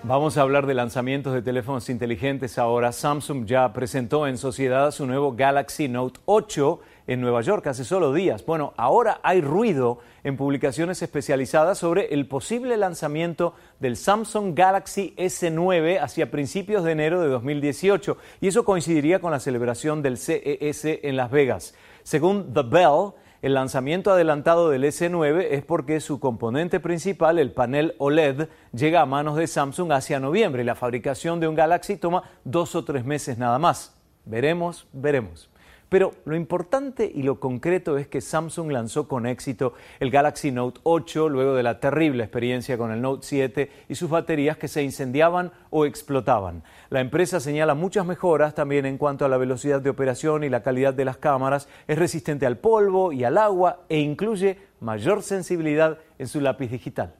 Vamos 0.04 0.38
a 0.38 0.42
hablar 0.42 0.66
de 0.66 0.74
lanzamientos 0.74 1.34
de 1.34 1.42
teléfonos 1.42 1.88
inteligentes 1.88 2.58
ahora. 2.58 2.92
Samsung 2.92 3.44
ya 3.44 3.72
presentó 3.72 4.28
en 4.28 4.38
sociedad 4.38 4.92
su 4.92 5.04
nuevo 5.04 5.34
Galaxy 5.34 5.88
Note 5.88 6.20
8 6.26 6.78
en 7.06 7.20
Nueva 7.20 7.40
York 7.40 7.66
hace 7.66 7.84
solo 7.84 8.12
días. 8.12 8.44
Bueno, 8.44 8.74
ahora 8.76 9.20
hay 9.22 9.40
ruido 9.40 9.98
en 10.24 10.36
publicaciones 10.36 11.02
especializadas 11.02 11.78
sobre 11.78 12.12
el 12.14 12.26
posible 12.26 12.76
lanzamiento 12.76 13.54
del 13.80 13.96
Samsung 13.96 14.54
Galaxy 14.54 15.14
S9 15.16 16.00
hacia 16.00 16.30
principios 16.30 16.84
de 16.84 16.92
enero 16.92 17.20
de 17.20 17.28
2018 17.28 18.16
y 18.40 18.48
eso 18.48 18.64
coincidiría 18.64 19.20
con 19.20 19.30
la 19.30 19.40
celebración 19.40 20.02
del 20.02 20.18
CES 20.18 20.84
en 21.02 21.16
Las 21.16 21.30
Vegas. 21.30 21.74
Según 22.02 22.52
The 22.52 22.62
Bell, 22.62 23.12
el 23.42 23.54
lanzamiento 23.54 24.10
adelantado 24.10 24.70
del 24.70 24.84
S9 24.84 25.46
es 25.50 25.62
porque 25.62 26.00
su 26.00 26.18
componente 26.18 26.80
principal, 26.80 27.38
el 27.38 27.52
panel 27.52 27.94
OLED, 27.98 28.48
llega 28.72 29.02
a 29.02 29.06
manos 29.06 29.36
de 29.36 29.46
Samsung 29.46 29.92
hacia 29.92 30.18
noviembre 30.18 30.62
y 30.62 30.66
la 30.66 30.74
fabricación 30.74 31.38
de 31.38 31.46
un 31.46 31.54
Galaxy 31.54 31.96
toma 31.96 32.24
dos 32.44 32.74
o 32.74 32.84
tres 32.84 33.04
meses 33.04 33.38
nada 33.38 33.58
más. 33.58 33.94
Veremos, 34.24 34.88
veremos. 34.92 35.48
Pero 35.88 36.14
lo 36.24 36.34
importante 36.34 37.10
y 37.12 37.22
lo 37.22 37.38
concreto 37.38 37.96
es 37.96 38.08
que 38.08 38.20
Samsung 38.20 38.72
lanzó 38.72 39.06
con 39.06 39.24
éxito 39.24 39.74
el 40.00 40.10
Galaxy 40.10 40.50
Note 40.50 40.80
8 40.82 41.28
luego 41.28 41.54
de 41.54 41.62
la 41.62 41.78
terrible 41.78 42.24
experiencia 42.24 42.76
con 42.76 42.90
el 42.90 43.00
Note 43.00 43.24
7 43.24 43.70
y 43.88 43.94
sus 43.94 44.10
baterías 44.10 44.56
que 44.56 44.66
se 44.66 44.82
incendiaban 44.82 45.52
o 45.70 45.86
explotaban. 45.86 46.64
La 46.90 47.00
empresa 47.00 47.38
señala 47.38 47.74
muchas 47.74 48.04
mejoras 48.04 48.54
también 48.54 48.84
en 48.84 48.98
cuanto 48.98 49.24
a 49.24 49.28
la 49.28 49.36
velocidad 49.36 49.80
de 49.80 49.90
operación 49.90 50.42
y 50.42 50.48
la 50.48 50.62
calidad 50.62 50.92
de 50.92 51.04
las 51.04 51.18
cámaras, 51.18 51.68
es 51.86 51.98
resistente 51.98 52.46
al 52.46 52.58
polvo 52.58 53.12
y 53.12 53.22
al 53.22 53.38
agua 53.38 53.84
e 53.88 54.00
incluye 54.00 54.58
mayor 54.80 55.22
sensibilidad 55.22 55.98
en 56.18 56.26
su 56.26 56.40
lápiz 56.40 56.70
digital. 56.70 57.14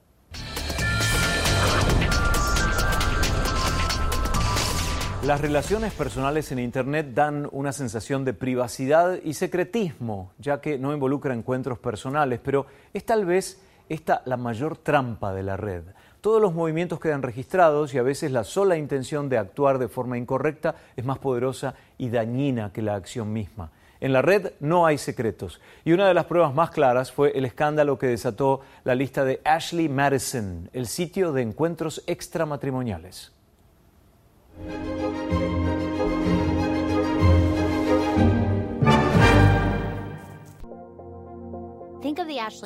Las 5.27 5.41
relaciones 5.41 5.93
personales 5.93 6.53
en 6.53 6.61
Internet 6.61 7.09
dan 7.13 7.49
una 7.51 7.73
sensación 7.73 8.25
de 8.25 8.33
privacidad 8.33 9.19
y 9.25 9.35
secretismo, 9.35 10.31
ya 10.39 10.61
que 10.61 10.79
no 10.79 10.95
involucra 10.95 11.35
encuentros 11.35 11.81
personales, 11.81 12.39
pero 12.41 12.67
es 12.95 13.05
tal 13.05 13.25
vez 13.25 13.61
esta 13.89 14.23
la 14.25 14.37
mayor 14.37 14.77
trampa 14.77 15.35
de 15.35 15.43
la 15.43 15.57
red. 15.57 15.83
Todos 16.21 16.41
los 16.41 16.55
movimientos 16.55 17.01
quedan 17.01 17.23
registrados 17.23 17.93
y 17.93 17.99
a 17.99 18.05
veces 18.05 18.31
la 18.31 18.45
sola 18.45 18.77
intención 18.77 19.29
de 19.29 19.37
actuar 19.37 19.81
de 19.81 19.89
forma 19.89 20.17
incorrecta 20.17 20.77
es 20.95 21.05
más 21.05 21.19
poderosa 21.19 21.75
y 21.99 22.09
dañina 22.09 22.73
que 22.73 22.83
la 22.83 22.95
acción 22.95 23.33
misma. 23.33 23.73
En 23.99 24.13
la 24.13 24.23
red 24.23 24.53
no 24.61 24.87
hay 24.87 24.97
secretos 24.97 25.61
y 25.85 25.91
una 25.91 26.07
de 26.07 26.15
las 26.15 26.27
pruebas 26.27 26.55
más 26.55 26.71
claras 26.71 27.11
fue 27.11 27.37
el 27.37 27.47
escándalo 27.47 27.99
que 27.99 28.07
desató 28.07 28.61
la 28.85 28.95
lista 28.95 29.25
de 29.25 29.41
Ashley 29.45 29.89
Madison, 29.89 30.71
el 30.73 30.87
sitio 30.87 31.33
de 31.33 31.43
encuentros 31.43 32.05
extramatrimoniales. 32.07 33.33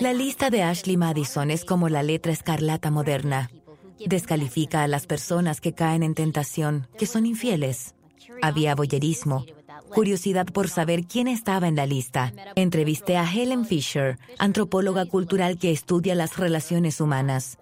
La 0.01 0.13
lista 0.13 0.51
de 0.51 0.63
Ashley 0.63 0.97
Madison 0.97 1.51
es 1.51 1.65
como 1.65 1.89
la 1.89 2.03
letra 2.03 2.33
escarlata 2.33 2.91
moderna. 2.91 3.51
Descalifica 3.99 4.83
a 4.83 4.89
las 4.89 5.07
personas 5.07 5.61
que 5.61 5.75
caen 5.75 6.03
en 6.03 6.15
tentación, 6.15 6.89
que 6.99 7.07
son 7.07 7.27
infieles. 7.27 7.95
Había 8.43 8.75
boyerismo, 8.75 9.45
curiosidad 9.93 10.47
por 10.47 10.69
saber 10.69 11.05
quién 11.05 11.29
estaba 11.29 11.69
en 11.69 11.77
la 11.77 11.87
lista. 11.87 12.33
Entrevisté 12.57 13.17
a 13.17 13.31
Helen 13.31 13.65
Fisher, 13.65 14.19
antropóloga 14.39 15.07
cultural 15.07 15.59
que 15.59 15.71
estudia 15.71 16.15
las 16.15 16.37
relaciones 16.37 17.01
humanas. 17.01 17.59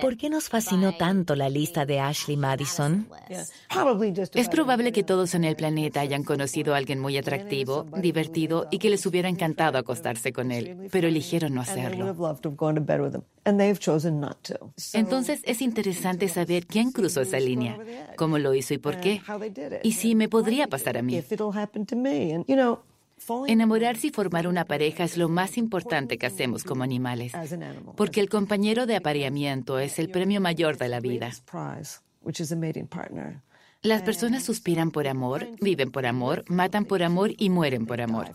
¿Por 0.00 0.16
qué 0.16 0.30
nos 0.30 0.48
fascinó 0.48 0.96
tanto 0.96 1.36
la 1.36 1.48
lista 1.48 1.86
de 1.86 2.00
Ashley 2.00 2.36
Madison? 2.36 3.08
Es 4.34 4.48
probable 4.48 4.92
que 4.92 5.02
todos 5.02 5.34
en 5.34 5.44
el 5.44 5.56
planeta 5.56 6.00
hayan 6.00 6.24
conocido 6.24 6.74
a 6.74 6.78
alguien 6.78 6.98
muy 6.98 7.16
atractivo, 7.16 7.86
divertido 7.96 8.66
y 8.70 8.78
que 8.78 8.90
les 8.90 9.06
hubiera 9.06 9.28
encantado 9.28 9.78
acostarse 9.78 10.32
con 10.32 10.50
él, 10.50 10.88
pero 10.90 11.08
eligieron 11.08 11.54
no 11.54 11.60
hacerlo. 11.60 12.34
Entonces 14.92 15.40
es 15.44 15.62
interesante 15.62 16.28
saber 16.28 16.66
quién 16.66 16.92
cruzó 16.92 17.22
esa 17.22 17.40
línea, 17.40 17.78
cómo 18.16 18.38
lo 18.38 18.54
hizo 18.54 18.74
y 18.74 18.78
por 18.78 19.00
qué. 19.00 19.22
Y 19.82 19.92
si 19.92 20.14
me 20.14 20.28
podría 20.28 20.66
pasar 20.66 20.98
a 20.98 21.02
mí. 21.02 21.22
Enamorarse 23.46 24.08
y 24.08 24.10
formar 24.10 24.46
una 24.46 24.64
pareja 24.64 25.04
es 25.04 25.16
lo 25.16 25.28
más 25.28 25.58
importante 25.58 26.18
que 26.18 26.26
hacemos 26.26 26.64
como 26.64 26.82
animales, 26.82 27.32
porque 27.96 28.20
el 28.20 28.28
compañero 28.28 28.86
de 28.86 28.96
apareamiento 28.96 29.78
es 29.78 29.98
el 29.98 30.10
premio 30.10 30.40
mayor 30.40 30.76
de 30.76 30.88
la 30.88 31.00
vida. 31.00 31.30
Las 33.82 34.02
personas 34.02 34.44
suspiran 34.44 34.90
por 34.90 35.08
amor, 35.08 35.48
viven 35.60 35.90
por 35.90 36.04
amor, 36.04 36.44
matan 36.48 36.84
por 36.84 37.02
amor 37.02 37.30
y 37.38 37.48
mueren 37.48 37.86
por 37.86 38.02
amor. 38.02 38.34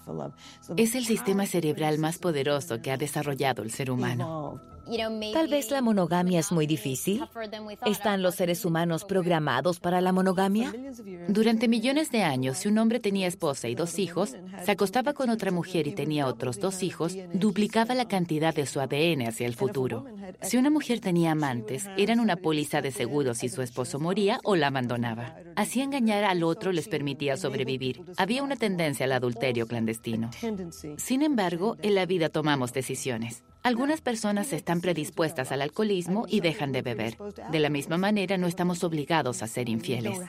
Es 0.76 0.96
el 0.96 1.06
sistema 1.06 1.46
cerebral 1.46 2.00
más 2.00 2.18
poderoso 2.18 2.82
que 2.82 2.92
ha 2.92 2.98
desarrollado 2.98 3.62
el 3.62 3.72
ser 3.72 3.92
humano. 3.92 4.60
Tal 5.34 5.48
vez 5.48 5.72
la 5.72 5.82
monogamia 5.82 6.40
es 6.40 6.52
muy 6.52 6.68
difícil. 6.68 7.24
¿Están 7.86 8.22
los 8.22 8.36
seres 8.36 8.66
humanos 8.66 9.04
programados 9.04 9.80
para 9.80 10.00
la 10.02 10.12
monogamia? 10.12 10.74
Durante 11.28 11.68
millones 11.68 12.12
de 12.12 12.24
años, 12.24 12.58
si 12.58 12.68
un 12.68 12.78
hombre 12.78 13.00
tenía 13.00 13.28
esposa 13.28 13.68
y 13.68 13.76
dos 13.76 13.98
hijos, 13.98 14.36
se 14.64 14.72
acostaba 14.72 15.14
con 15.14 15.30
otra 15.30 15.52
mujer 15.52 15.88
y 15.88 15.94
tenía 15.94 16.28
otros 16.28 16.60
dos 16.60 16.84
hijos, 16.84 17.18
duplicaba 17.34 17.96
la 17.96 18.08
cantidad 18.08 18.54
de 18.54 18.66
su 18.66 18.80
ADN 18.80 19.28
hacia 19.28 19.48
el 19.48 19.56
futuro. 19.56 20.06
Si 20.42 20.58
una 20.58 20.70
mujer 20.70 21.00
tenía 21.00 21.32
amantes, 21.32 21.88
eran 21.98 22.20
una 22.20 22.36
póliza 22.36 22.82
de 22.82 22.92
seguro 22.92 23.34
si 23.34 23.50
su 23.50 23.62
esposo 23.62 24.00
moría 24.00 24.40
o 24.44 24.56
la 24.56 24.68
abandonaba. 24.68 25.36
Así 25.56 25.82
engañar 25.82 26.24
al 26.24 26.44
otro 26.44 26.72
les 26.72 26.88
permitía 26.88 27.38
sobrevivir. 27.38 28.02
Había 28.18 28.44
una 28.44 28.56
tendencia 28.56 29.06
al 29.06 29.14
adulterio 29.14 29.68
clandestino. 29.68 30.30
Sin 30.98 31.22
embargo, 31.22 31.78
en 31.82 31.96
la 31.96 32.06
vida 32.06 32.30
tomamos 32.30 32.74
decisiones. 32.74 33.44
Algunas 33.66 34.00
personas 34.00 34.54
están 34.54 34.80
predispuestas 34.80 35.52
al 35.52 35.64
alcoholismo 35.64 36.28
y 36.30 36.42
dejan 36.42 36.72
de 36.72 36.84
beber. 36.84 37.18
De 37.52 37.58
la 37.58 37.72
misma 37.72 37.98
manera, 37.98 38.38
no 38.38 38.46
estamos 38.46 38.84
obligados 38.84 39.42
a 39.42 39.48
ser 39.48 39.70
infieles. 39.70 40.20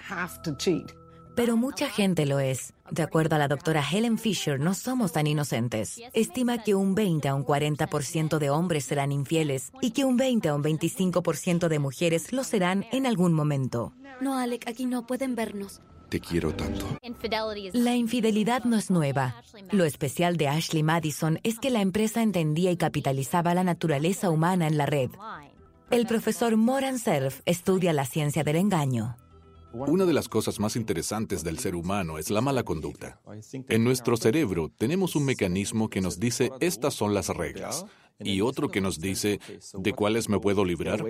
Pero 1.34 1.58
mucha 1.58 1.90
gente 1.90 2.24
lo 2.24 2.40
es. 2.40 2.72
De 2.90 3.02
acuerdo 3.02 3.36
a 3.36 3.38
la 3.38 3.46
doctora 3.46 3.84
Helen 3.86 4.16
Fisher, 4.16 4.58
no 4.58 4.72
somos 4.72 5.12
tan 5.12 5.26
inocentes. 5.26 6.00
Estima 6.14 6.64
que 6.64 6.74
un 6.74 6.94
20 6.94 7.28
a 7.28 7.34
un 7.34 7.44
40% 7.44 8.38
de 8.38 8.48
hombres 8.48 8.86
serán 8.86 9.12
infieles 9.12 9.70
y 9.82 9.90
que 9.90 10.06
un 10.06 10.16
20 10.16 10.48
a 10.48 10.54
un 10.54 10.64
25% 10.64 11.68
de 11.68 11.78
mujeres 11.78 12.32
lo 12.32 12.42
serán 12.42 12.86
en 12.90 13.04
algún 13.04 13.34
momento. 13.34 13.92
No, 14.22 14.38
Alec, 14.38 14.66
aquí 14.66 14.86
no 14.86 15.06
pueden 15.06 15.34
vernos. 15.34 15.82
Te 16.16 16.20
quiero 16.20 16.54
tanto. 16.54 16.86
La 17.74 17.94
infidelidad 17.94 18.64
no 18.64 18.78
es 18.78 18.90
nueva. 18.90 19.34
Lo 19.70 19.84
especial 19.84 20.38
de 20.38 20.48
Ashley 20.48 20.82
Madison 20.82 21.38
es 21.42 21.58
que 21.58 21.68
la 21.68 21.82
empresa 21.82 22.22
entendía 22.22 22.70
y 22.70 22.78
capitalizaba 22.78 23.52
la 23.52 23.64
naturaleza 23.64 24.30
humana 24.30 24.66
en 24.66 24.78
la 24.78 24.86
red. 24.86 25.10
El 25.90 26.06
profesor 26.06 26.56
Moran 26.56 26.98
Cerf 26.98 27.42
estudia 27.44 27.92
la 27.92 28.06
ciencia 28.06 28.44
del 28.44 28.56
engaño. 28.56 29.18
Una 29.74 30.06
de 30.06 30.14
las 30.14 30.30
cosas 30.30 30.58
más 30.58 30.76
interesantes 30.76 31.44
del 31.44 31.58
ser 31.58 31.74
humano 31.74 32.16
es 32.16 32.30
la 32.30 32.40
mala 32.40 32.62
conducta. 32.62 33.20
En 33.68 33.84
nuestro 33.84 34.16
cerebro 34.16 34.72
tenemos 34.74 35.16
un 35.16 35.26
mecanismo 35.26 35.90
que 35.90 36.00
nos 36.00 36.18
dice 36.18 36.50
estas 36.60 36.94
son 36.94 37.12
las 37.12 37.28
reglas 37.28 37.84
y 38.20 38.40
otro 38.40 38.70
que 38.70 38.80
nos 38.80 39.00
dice 39.00 39.38
de 39.74 39.92
cuáles 39.92 40.30
me 40.30 40.40
puedo 40.40 40.64
librar. 40.64 41.04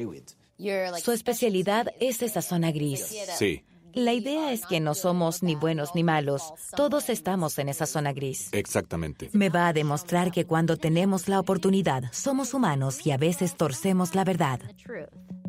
Su 1.00 1.12
especialidad 1.12 1.94
es 2.00 2.22
esa 2.22 2.42
zona 2.42 2.72
gris. 2.72 3.06
Sí. 3.38 3.62
La 3.96 4.12
idea 4.12 4.52
es 4.52 4.66
que 4.66 4.78
no 4.78 4.94
somos 4.94 5.42
ni 5.42 5.54
buenos 5.54 5.94
ni 5.94 6.04
malos, 6.04 6.52
todos 6.76 7.08
estamos 7.08 7.58
en 7.58 7.70
esa 7.70 7.86
zona 7.86 8.12
gris. 8.12 8.50
Exactamente. 8.52 9.30
Me 9.32 9.48
va 9.48 9.68
a 9.68 9.72
demostrar 9.72 10.30
que 10.30 10.44
cuando 10.44 10.76
tenemos 10.76 11.28
la 11.28 11.40
oportunidad, 11.40 12.04
somos 12.12 12.52
humanos 12.52 13.06
y 13.06 13.12
a 13.12 13.16
veces 13.16 13.56
torcemos 13.56 14.14
la 14.14 14.24
verdad. 14.24 14.60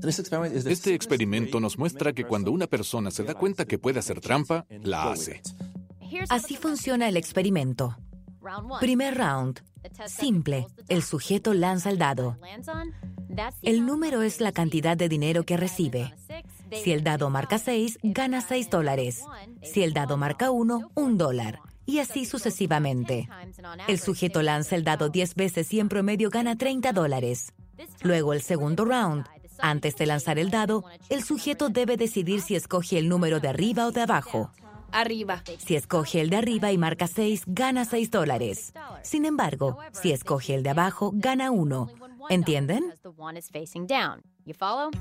Este 0.02 0.94
experimento 0.94 1.60
nos 1.60 1.78
muestra 1.78 2.14
que 2.14 2.24
cuando 2.24 2.54
una 2.54 2.68
persona 2.68 3.12
se 3.12 3.26
da 3.26 3.34
cuenta 3.34 3.66
que 3.66 3.80
puede 3.80 4.00
hacer 4.00 4.22
trampa, 4.22 4.66
la 4.82 5.12
hace. 5.12 5.42
Así 6.30 6.56
funciona 6.56 7.10
el 7.10 7.18
experimento. 7.18 7.98
Primer 8.80 9.18
round. 9.18 9.62
Simple. 10.06 10.68
El 10.88 11.04
sujeto 11.04 11.54
lanza 11.54 11.90
el 11.90 11.98
dado. 11.98 12.38
El 13.62 13.86
número 13.86 14.22
es 14.22 14.40
la 14.40 14.54
cantidad 14.54 14.96
de 14.96 15.10
dinero 15.10 15.44
que 15.44 15.58
recibe. 15.58 16.14
Si 16.72 16.92
el 16.92 17.04
dado 17.04 17.30
marca 17.30 17.58
6, 17.58 18.00
gana 18.04 18.42
6 18.42 18.70
dólares. 18.70 19.24
Si 19.64 19.84
el 19.84 19.94
dado 19.94 20.18
marca 20.18 20.52
1, 20.52 20.92
1 20.96 21.18
dólar. 21.18 21.60
Y 21.86 22.00
así 22.00 22.26
sucesivamente. 22.26 23.30
El 23.88 24.00
sujeto 24.00 24.42
lanza 24.42 24.76
el 24.76 24.84
dado 24.84 25.10
10 25.10 25.36
veces 25.36 25.74
y 25.74 25.80
en 25.80 25.88
promedio 25.88 26.30
gana 26.30 26.58
30 26.58 26.92
dólares. 26.92 27.54
Luego 28.02 28.34
el 28.34 28.42
segundo 28.42 28.86
round. 28.86 29.26
Antes 29.60 29.96
de 29.96 30.06
lanzar 30.06 30.38
el 30.38 30.52
dado, 30.52 30.84
el 31.10 31.24
sujeto 31.24 31.70
debe 31.70 31.98
decidir 31.98 32.42
si 32.42 32.56
escoge 32.56 32.98
el 32.98 33.10
número 33.10 33.40
de 33.40 33.48
arriba 33.48 33.88
o 33.88 33.92
de 33.92 34.02
abajo. 34.02 34.52
Arriba. 34.92 35.44
Si 35.58 35.76
escoge 35.76 36.22
el 36.22 36.30
de 36.30 36.38
arriba 36.38 36.72
y 36.72 36.78
marca 36.78 37.08
6, 37.08 37.44
gana 37.48 37.86
6 37.86 38.12
dólares. 38.12 38.74
Sin 39.02 39.26
embargo, 39.26 39.78
si 39.92 40.12
escoge 40.12 40.56
el 40.56 40.64
de 40.64 40.70
abajo, 40.70 41.12
gana 41.14 41.52
1. 41.52 41.90
¿Entienden? 42.30 42.94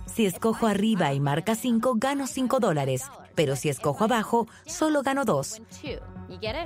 Si 0.07 0.27
escojo 0.27 0.67
arriba 0.67 1.13
y 1.13 1.21
marca 1.21 1.55
5, 1.55 1.95
gano 1.97 2.27
5 2.27 2.61
dólares. 2.61 3.05
Pero 3.35 3.55
si 3.57 3.69
escojo 3.69 4.05
abajo, 4.05 4.49
solo 4.67 5.03
gano 5.03 5.25
2. 5.25 5.63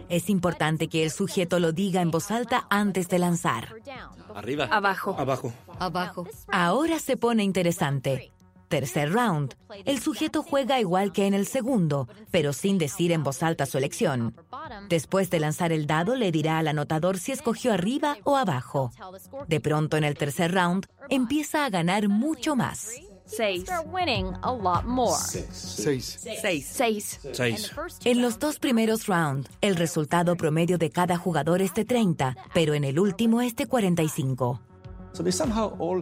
Es 0.08 0.30
importante 0.30 0.88
que 0.88 1.04
el 1.04 1.10
sujeto 1.10 1.58
lo 1.58 1.72
diga 1.72 2.00
en 2.00 2.10
voz 2.10 2.30
alta 2.30 2.66
antes 2.70 3.08
de 3.08 3.18
lanzar. 3.18 3.74
Arriba. 4.34 4.68
Abajo. 4.70 5.16
Abajo. 5.18 5.52
Abajo. 5.78 6.26
Ahora 6.48 6.98
se 6.98 7.16
pone 7.16 7.42
interesante. 7.42 8.32
Tercer 8.70 9.12
round. 9.12 9.56
El 9.84 9.98
sujeto 9.98 10.44
juega 10.44 10.78
igual 10.78 11.12
que 11.12 11.26
en 11.26 11.34
el 11.34 11.48
segundo, 11.48 12.08
pero 12.30 12.52
sin 12.52 12.78
decir 12.78 13.10
en 13.10 13.24
voz 13.24 13.42
alta 13.42 13.66
su 13.66 13.78
elección. 13.78 14.36
Después 14.88 15.28
de 15.28 15.40
lanzar 15.40 15.72
el 15.72 15.88
dado, 15.88 16.14
le 16.14 16.30
dirá 16.30 16.58
al 16.58 16.68
anotador 16.68 17.18
si 17.18 17.32
escogió 17.32 17.72
arriba 17.72 18.18
o 18.22 18.36
abajo. 18.36 18.92
De 19.48 19.58
pronto, 19.58 19.96
en 19.96 20.04
el 20.04 20.14
tercer 20.14 20.54
round, 20.54 20.86
empieza 21.08 21.64
a 21.64 21.70
ganar 21.70 22.08
mucho 22.08 22.54
más. 22.54 22.92
Seis. 23.24 23.64
Seis. 25.50 26.20
Seis. 26.40 26.68
Seis. 26.72 27.20
Seis. 27.32 27.72
En 28.04 28.22
los 28.22 28.38
dos 28.38 28.60
primeros 28.60 29.08
rounds, 29.08 29.50
el 29.60 29.74
resultado 29.74 30.36
promedio 30.36 30.78
de 30.78 30.90
cada 30.90 31.16
jugador 31.16 31.60
es 31.60 31.74
de 31.74 31.84
30, 31.84 32.36
pero 32.54 32.74
en 32.74 32.84
el 32.84 33.00
último 33.00 33.40
es 33.40 33.56
de 33.56 33.66
45. 33.66 34.60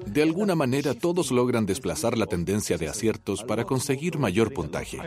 De 0.06 0.22
alguna 0.22 0.54
manera, 0.54 0.94
todos 0.94 1.30
logran 1.30 1.66
desplazar 1.66 2.16
la 2.18 2.26
tendencia 2.26 2.78
de 2.78 2.88
aciertos 2.88 3.42
para 3.44 3.64
conseguir 3.64 4.18
mayor 4.18 4.52
puntaje. 4.52 4.98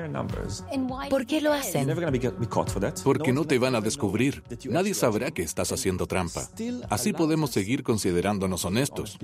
¿Por 1.10 1.26
qué 1.26 1.42
lo 1.42 1.54
hacen? 1.54 1.90
Porque 3.04 3.34
no 3.34 3.46
te 3.46 3.60
van 3.60 3.76
a 3.76 3.82
descubrir. 3.82 4.44
Nadie 4.70 4.94
sabrá 4.94 5.32
que 5.32 5.44
estás 5.44 5.72
haciendo 5.72 6.08
trampa. 6.08 6.42
Así 6.90 7.14
podemos 7.14 7.52
seguir 7.52 7.84
considerándonos 7.84 8.66
honestos. 8.66 9.18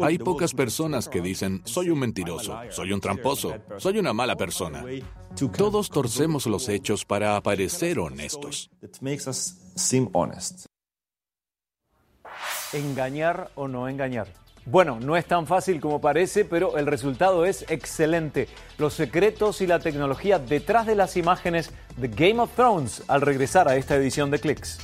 Hay 0.00 0.18
pocas 0.18 0.52
personas 0.52 1.08
que 1.08 1.20
dicen, 1.20 1.62
soy 1.64 1.90
un 1.90 1.98
mentiroso, 2.00 2.56
soy 2.70 2.92
un 2.92 3.00
tramposo, 3.00 3.54
soy 3.76 3.98
una 3.98 4.12
mala 4.12 4.36
persona. 4.36 4.84
Todos 5.56 5.90
torcemos 5.90 6.46
los 6.46 6.68
hechos 6.68 7.04
para 7.04 7.36
aparecer 7.36 7.98
honestos. 7.98 8.70
¿Engañar 12.72 13.50
o 13.54 13.68
no 13.68 13.88
engañar? 13.88 14.28
Bueno, 14.70 14.98
no 15.00 15.16
es 15.16 15.24
tan 15.24 15.46
fácil 15.46 15.80
como 15.80 16.00
parece, 16.00 16.44
pero 16.44 16.76
el 16.76 16.86
resultado 16.86 17.46
es 17.46 17.64
excelente. 17.70 18.48
Los 18.76 18.92
secretos 18.92 19.62
y 19.62 19.66
la 19.66 19.78
tecnología 19.78 20.38
detrás 20.38 20.86
de 20.86 20.94
las 20.94 21.16
imágenes 21.16 21.70
de 21.96 22.08
Game 22.08 22.40
of 22.40 22.54
Thrones 22.54 23.02
al 23.08 23.22
regresar 23.22 23.66
a 23.68 23.76
esta 23.76 23.96
edición 23.96 24.30
de 24.30 24.40
Clicks. 24.40 24.78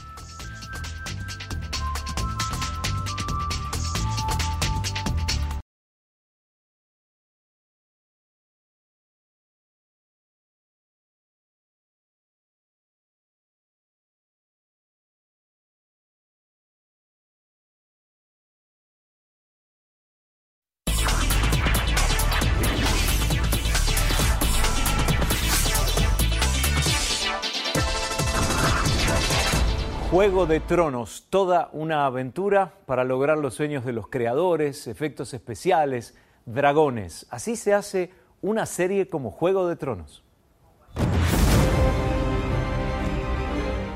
De 30.46 30.60
Tronos, 30.60 31.26
toda 31.30 31.70
una 31.72 32.04
aventura 32.04 32.74
para 32.84 33.02
lograr 33.02 33.38
los 33.38 33.54
sueños 33.54 33.82
de 33.86 33.94
los 33.94 34.08
creadores, 34.08 34.86
efectos 34.86 35.32
especiales, 35.32 36.14
dragones. 36.44 37.26
Así 37.30 37.56
se 37.56 37.72
hace 37.72 38.12
una 38.42 38.66
serie 38.66 39.08
como 39.08 39.30
Juego 39.30 39.66
de 39.66 39.76
Tronos. 39.76 40.22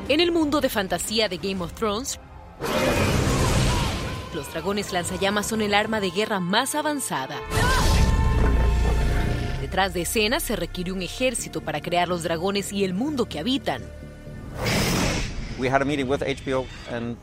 En 0.08 0.20
el 0.20 0.32
mundo 0.32 0.62
de 0.62 0.70
fantasía 0.70 1.28
de 1.28 1.36
Game 1.36 1.62
of 1.62 1.74
Thrones, 1.74 2.18
los 4.34 4.50
dragones 4.50 4.90
lanzallamas 4.92 5.46
son 5.46 5.60
el 5.60 5.74
arma 5.74 6.00
de 6.00 6.10
guerra 6.10 6.40
más 6.40 6.74
avanzada. 6.74 7.36
Detrás 9.60 9.92
de 9.92 10.02
escena 10.02 10.40
se 10.40 10.56
requiere 10.56 10.92
un 10.92 11.02
ejército 11.02 11.60
para 11.60 11.82
crear 11.82 12.08
los 12.08 12.22
dragones 12.22 12.72
y 12.72 12.84
el 12.84 12.94
mundo 12.94 13.26
que 13.26 13.38
habitan. 13.38 13.82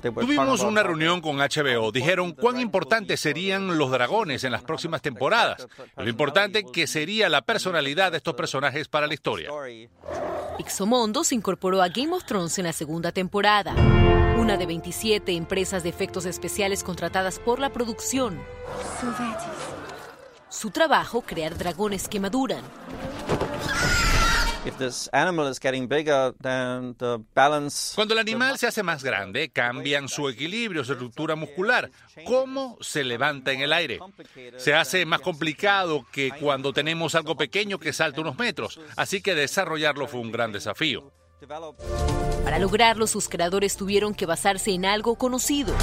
Tuvimos 0.02 0.62
una 0.62 0.84
reunión 0.84 1.22
con 1.22 1.38
HBO. 1.38 1.92
Dijeron 1.92 2.34
cuán 2.34 2.60
importantes 2.60 3.20
serían 3.20 3.78
los 3.78 3.92
dragones 3.92 4.44
en 4.44 4.52
las 4.52 4.64
próximas 4.64 5.02
temporadas. 5.02 5.68
Lo 5.96 6.10
importante 6.10 6.64
que 6.72 6.88
sería 6.88 7.30
la 7.30 7.42
personalidad 7.42 8.12
de 8.12 8.18
estos 8.18 8.36
personajes 8.36 8.88
para 8.88 9.08
la 9.08 9.14
historia. 9.14 9.50
Ixomondo 10.60 11.24
se 11.24 11.36
incorporó 11.36 11.82
a 11.82 11.90
Game 11.90 12.14
of 12.14 12.26
Thrones 12.26 12.58
en 12.60 12.66
la 12.66 12.74
segunda 12.74 13.12
temporada. 13.12 13.74
Una 14.38 14.58
de 14.58 14.66
27 14.66 15.32
empresas 15.34 15.84
de 15.84 15.90
efectos 15.90 16.26
especiales 16.26 16.84
contratadas 16.84 17.40
por 17.40 17.60
la 17.60 17.72
producción. 17.72 18.40
Su 20.50 20.72
trabajo, 20.72 21.22
crear 21.22 21.58
dragones 21.58 22.08
que 22.08 22.20
maduran. 22.20 22.62
Cuando 27.96 28.14
el 28.14 28.20
animal 28.20 28.58
se 28.58 28.68
hace 28.68 28.84
más 28.84 29.04
grande, 29.04 29.50
cambian 29.50 30.10
su 30.10 30.28
equilibrio, 30.30 30.84
su 30.84 30.94
estructura 30.94 31.36
muscular, 31.36 31.92
cómo 32.26 32.78
se 32.82 33.04
levanta 33.04 33.52
en 33.52 33.62
el 33.62 33.74
aire. 33.74 34.00
Se 34.58 34.74
hace 34.74 35.06
más 35.06 35.22
complicado 35.22 36.06
que 36.12 36.32
cuando 36.40 36.74
tenemos 36.74 37.16
algo 37.16 37.36
pequeño 37.36 37.80
que 37.80 37.94
salta 37.94 38.22
unos 38.22 38.38
metros, 38.38 38.80
así 38.96 39.22
que 39.22 39.36
desarrollarlo 39.36 40.08
fue 40.08 40.20
un 40.20 40.32
gran 40.32 40.52
desafío. 40.52 41.12
Para 42.44 42.60
lograrlo, 42.60 43.08
sus 43.08 43.30
creadores 43.30 43.76
tuvieron 43.76 44.16
que 44.16 44.26
basarse 44.26 44.72
en 44.72 44.86
algo 44.86 45.16
conocido. 45.16 45.76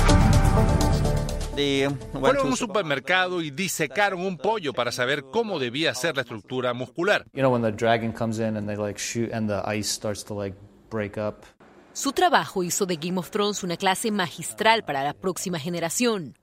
Fueron 2.12 2.46
a 2.46 2.50
un 2.50 2.56
supermercado 2.56 3.42
y 3.42 3.50
disecaron 3.50 4.20
un 4.20 4.38
pollo 4.38 4.72
para 4.72 4.90
saber 4.90 5.24
cómo 5.24 5.58
debía 5.58 5.94
ser 5.94 6.16
la 6.16 6.22
estructura 6.22 6.72
muscular. 6.72 7.26
Su 11.92 12.12
trabajo 12.12 12.64
hizo 12.64 12.86
de 12.86 12.96
Game 12.96 13.18
of 13.18 13.30
Thrones 13.30 13.62
una 13.62 13.76
clase 13.76 14.10
magistral 14.10 14.82
para 14.84 15.04
la 15.04 15.12
próxima 15.12 15.58
generación. 15.58 16.34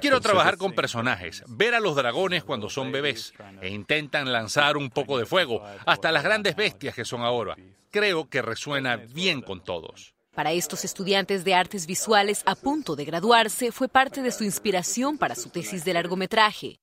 Quiero 0.00 0.20
trabajar 0.20 0.56
con 0.56 0.72
personajes, 0.72 1.42
ver 1.46 1.74
a 1.74 1.80
los 1.80 1.94
dragones 1.94 2.44
cuando 2.44 2.68
son 2.68 2.92
bebés 2.92 3.32
e 3.60 3.68
intentan 3.68 4.32
lanzar 4.32 4.76
un 4.76 4.90
poco 4.90 5.18
de 5.18 5.26
fuego, 5.26 5.62
hasta 5.86 6.12
las 6.12 6.22
grandes 6.22 6.56
bestias 6.56 6.94
que 6.94 7.04
son 7.04 7.22
ahora. 7.22 7.56
Creo 7.90 8.28
que 8.28 8.40
resuena 8.40 8.96
bien 8.96 9.40
con 9.42 9.62
todos. 9.62 10.14
Para 10.40 10.52
estos 10.52 10.86
estudiantes 10.86 11.44
de 11.44 11.52
artes 11.52 11.86
visuales 11.86 12.40
a 12.46 12.54
punto 12.54 12.96
de 12.96 13.04
graduarse, 13.04 13.72
fue 13.72 13.88
parte 13.88 14.22
de 14.22 14.32
su 14.32 14.42
inspiración 14.42 15.18
para 15.18 15.34
su 15.34 15.50
tesis 15.50 15.84
de 15.84 15.92
largometraje. 15.92 16.80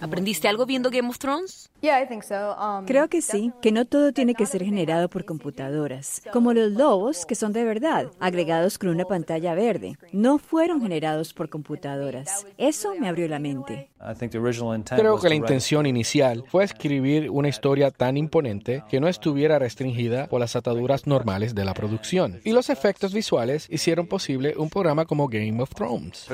¿Aprendiste 0.00 0.48
algo 0.48 0.64
viendo 0.64 0.88
Game 0.88 1.10
of 1.10 1.18
Thrones? 1.18 1.70
Creo 2.86 3.08
que 3.08 3.20
sí, 3.20 3.52
que 3.60 3.70
no 3.70 3.84
todo 3.84 4.12
tiene 4.12 4.34
que 4.34 4.46
ser 4.46 4.64
generado 4.64 5.10
por 5.10 5.26
computadoras, 5.26 6.22
como 6.32 6.54
los 6.54 6.72
lobos, 6.72 7.26
que 7.26 7.34
son 7.34 7.52
de 7.52 7.64
verdad, 7.64 8.06
agregados 8.18 8.78
con 8.78 8.88
una 8.88 9.04
pantalla 9.04 9.54
verde. 9.54 9.98
No 10.12 10.38
fueron 10.38 10.80
generados 10.80 11.34
por 11.34 11.50
computadoras. 11.50 12.46
Eso 12.56 12.94
me 12.98 13.10
abrió 13.10 13.28
la 13.28 13.40
mente. 13.40 13.90
Creo 14.96 15.18
que 15.18 15.28
la 15.28 15.34
intención 15.34 15.84
inicial 15.84 16.44
fue 16.48 16.64
escribir 16.64 17.28
una 17.28 17.48
historia 17.48 17.90
tan 17.90 18.16
imponente 18.16 18.82
que 18.88 19.00
no 19.00 19.08
estuviera 19.08 19.58
restringida 19.58 20.28
por 20.28 20.40
las 20.40 20.56
ataduras 20.56 21.06
normales 21.06 21.54
de 21.54 21.66
la 21.66 21.74
producción. 21.74 22.40
Y 22.44 22.53
los 22.54 22.70
efectos 22.70 23.12
visuales 23.12 23.66
hicieron 23.70 24.06
posible 24.06 24.54
un 24.56 24.70
programa 24.70 25.04
como 25.04 25.28
Game 25.28 25.60
of 25.62 25.70
Thrones. 25.70 26.26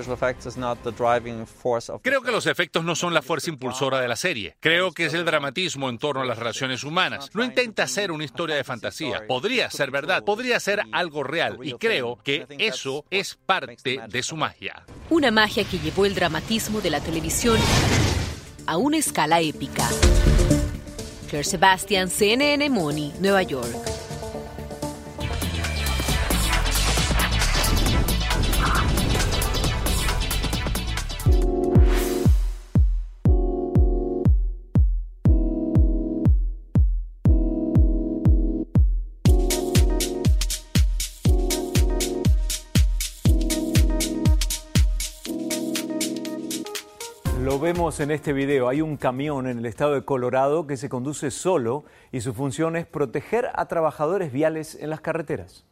Creo 2.03 2.23
que 2.23 2.31
los 2.31 2.47
efectos 2.47 2.85
no 2.85 2.95
son 2.95 3.15
la 3.15 3.23
fuerza 3.23 3.51
impulsora 3.51 4.01
de 4.01 4.09
la 4.09 4.17
serie. 4.17 4.57
Creo 4.61 4.93
que 4.93 5.07
es 5.07 5.15
el 5.15 5.25
dramatismo 5.25 5.89
en 5.89 5.99
torno 5.99 6.23
a 6.23 6.25
las 6.25 6.39
relaciones 6.39 6.85
humanas. 6.85 7.31
No 7.35 7.43
intenta 7.43 7.87
ser 7.87 8.13
una 8.13 8.25
historia 8.25 8.57
de 8.57 8.65
fantasía. 8.65 9.27
Podría 9.27 9.71
ser 9.71 9.91
verdad, 9.91 10.23
podría 10.25 10.61
ser 10.61 10.83
algo 10.93 11.25
real. 11.25 11.59
Y 11.63 11.73
creo 11.75 12.19
que 12.23 12.47
eso 12.59 13.05
es 13.11 13.37
parte 13.47 14.01
de 14.09 14.23
su 14.23 14.37
magia. 14.37 14.85
Una 15.09 15.31
magia 15.31 15.65
que 15.65 15.79
llevó 15.79 16.07
el 16.07 16.15
dramatismo 16.15 16.81
de 16.81 16.91
la 16.91 17.01
televisión 17.01 17.59
a 18.67 18.77
una 18.77 18.99
escala 18.99 19.41
épica. 19.41 19.89
Claire 21.29 21.45
Sebastian, 21.45 22.09
CNN 22.09 22.69
Money, 22.71 23.13
Nueva 23.21 23.43
York. 23.43 23.90
En 47.99 48.13
este 48.13 48.33
video. 48.33 48.69
Hay 48.69 48.83
un 48.83 48.97
camión 48.97 49.49
en 49.49 49.59
el 49.59 49.67
estado 49.67 49.95
de 49.95 50.05
Colorado 50.05 50.69
que 50.69 50.77
se 50.77 50.89
conduce 50.89 51.33
solo 51.33 51.85
y 52.13 52.21
su 52.21 52.33
función 52.35 52.77
es 52.77 52.87
proteger 52.87 53.49
a 53.53 53.67
trabajadores 53.67 54.31
viales 54.31 54.77
en 54.81 54.91
las 54.91 55.01
carreteras. 55.01 55.65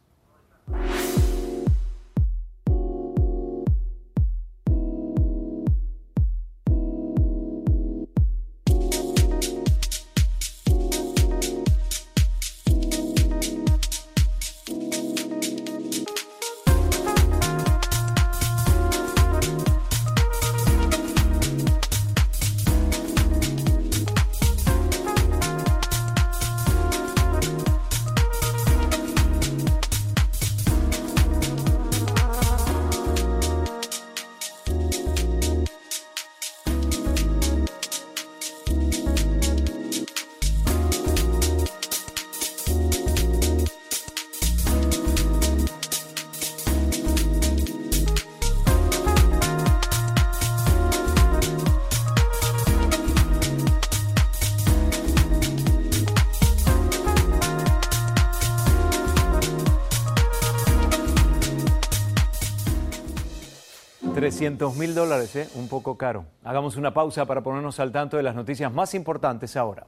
300 64.29 64.75
mil 64.75 64.93
dólares, 64.93 65.35
¿eh? 65.35 65.49
un 65.55 65.67
poco 65.67 65.97
caro. 65.97 66.23
Hagamos 66.43 66.75
una 66.75 66.93
pausa 66.93 67.25
para 67.25 67.41
ponernos 67.41 67.79
al 67.79 67.91
tanto 67.91 68.15
de 68.15 68.21
las 68.21 68.35
noticias 68.35 68.71
más 68.71 68.93
importantes 68.93 69.57
ahora. 69.57 69.87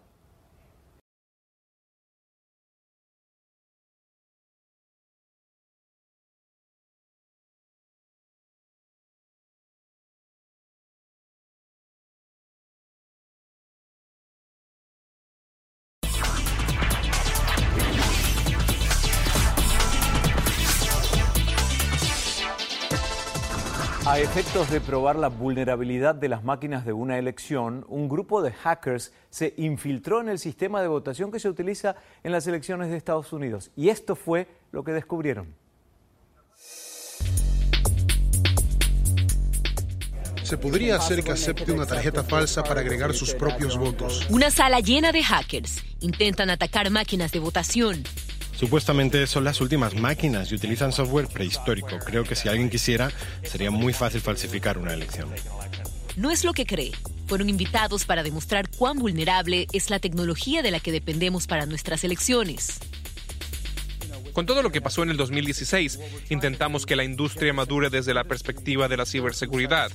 De 24.70 24.80
probar 24.80 25.16
la 25.16 25.28
vulnerabilidad 25.28 26.14
de 26.14 26.30
las 26.30 26.44
máquinas 26.44 26.86
de 26.86 26.94
una 26.94 27.18
elección, 27.18 27.84
un 27.90 28.08
grupo 28.08 28.42
de 28.42 28.52
hackers 28.52 29.12
se 29.30 29.54
infiltró 29.58 30.22
en 30.22 30.30
el 30.30 30.38
sistema 30.38 30.82
de 30.82 30.88
votación 30.88 31.32
que 31.32 31.40
se 31.40 31.50
utiliza 31.50 31.96
en 32.24 32.32
las 32.32 32.46
elecciones 32.48 32.90
de 32.90 32.96
Estados 32.96 33.34
Unidos. 33.34 33.72
Y 33.76 33.90
esto 33.90 34.16
fue 34.16 34.48
lo 34.72 34.84
que 34.84 34.92
descubrieron. 34.92 35.56
Se 40.44 40.58
podría 40.58 40.98
hacer 40.98 41.24
que 41.24 41.32
acepte 41.32 41.72
una 41.72 41.86
tarjeta 41.86 42.24
falsa 42.24 42.64
para 42.64 42.82
agregar 42.82 43.14
sus 43.14 43.34
propios 43.34 43.78
votos. 43.78 44.26
Una 44.30 44.52
sala 44.52 44.80
llena 44.80 45.12
de 45.12 45.24
hackers 45.24 45.84
intentan 46.00 46.50
atacar 46.50 46.92
máquinas 46.92 47.32
de 47.32 47.40
votación 47.40 48.04
Supuestamente 48.62 49.26
son 49.26 49.44
las 49.44 49.60
últimas 49.60 49.96
máquinas 49.96 50.52
y 50.52 50.56
utilizan 50.56 50.92
software 50.92 51.28
prehistórico. 51.28 51.98
Creo 51.98 52.24
que 52.24 52.36
si 52.36 52.48
alguien 52.48 52.70
quisiera, 52.70 53.12
sería 53.42 53.72
muy 53.72 53.92
fácil 53.92 54.22
falsificar 54.22 54.78
una 54.78 54.94
elección. 54.94 55.30
No 56.16 56.30
es 56.30 56.44
lo 56.44 56.54
que 56.54 56.68
cree. 56.68 56.92
Fueron 57.26 57.50
invitados 57.50 58.06
para 58.06 58.22
demostrar 58.22 58.70
cuán 58.70 59.00
vulnerable 59.00 59.66
es 59.74 59.90
la 59.90 59.98
tecnología 59.98 60.62
de 60.62 60.70
la 60.70 60.80
que 60.80 60.92
dependemos 60.92 61.48
para 61.48 61.66
nuestras 61.66 62.04
elecciones. 62.04 62.80
Con 64.34 64.46
todo 64.46 64.62
lo 64.62 64.72
que 64.72 64.82
pasó 64.82 65.04
en 65.04 65.10
el 65.10 65.18
2016, 65.18 66.00
intentamos 66.30 66.86
que 66.86 66.96
la 66.96 67.04
industria 67.04 67.54
madure 67.54 67.90
desde 67.90 68.14
la 68.14 68.24
perspectiva 68.24 68.88
de 68.88 68.98
la 68.98 69.06
ciberseguridad. 69.06 69.92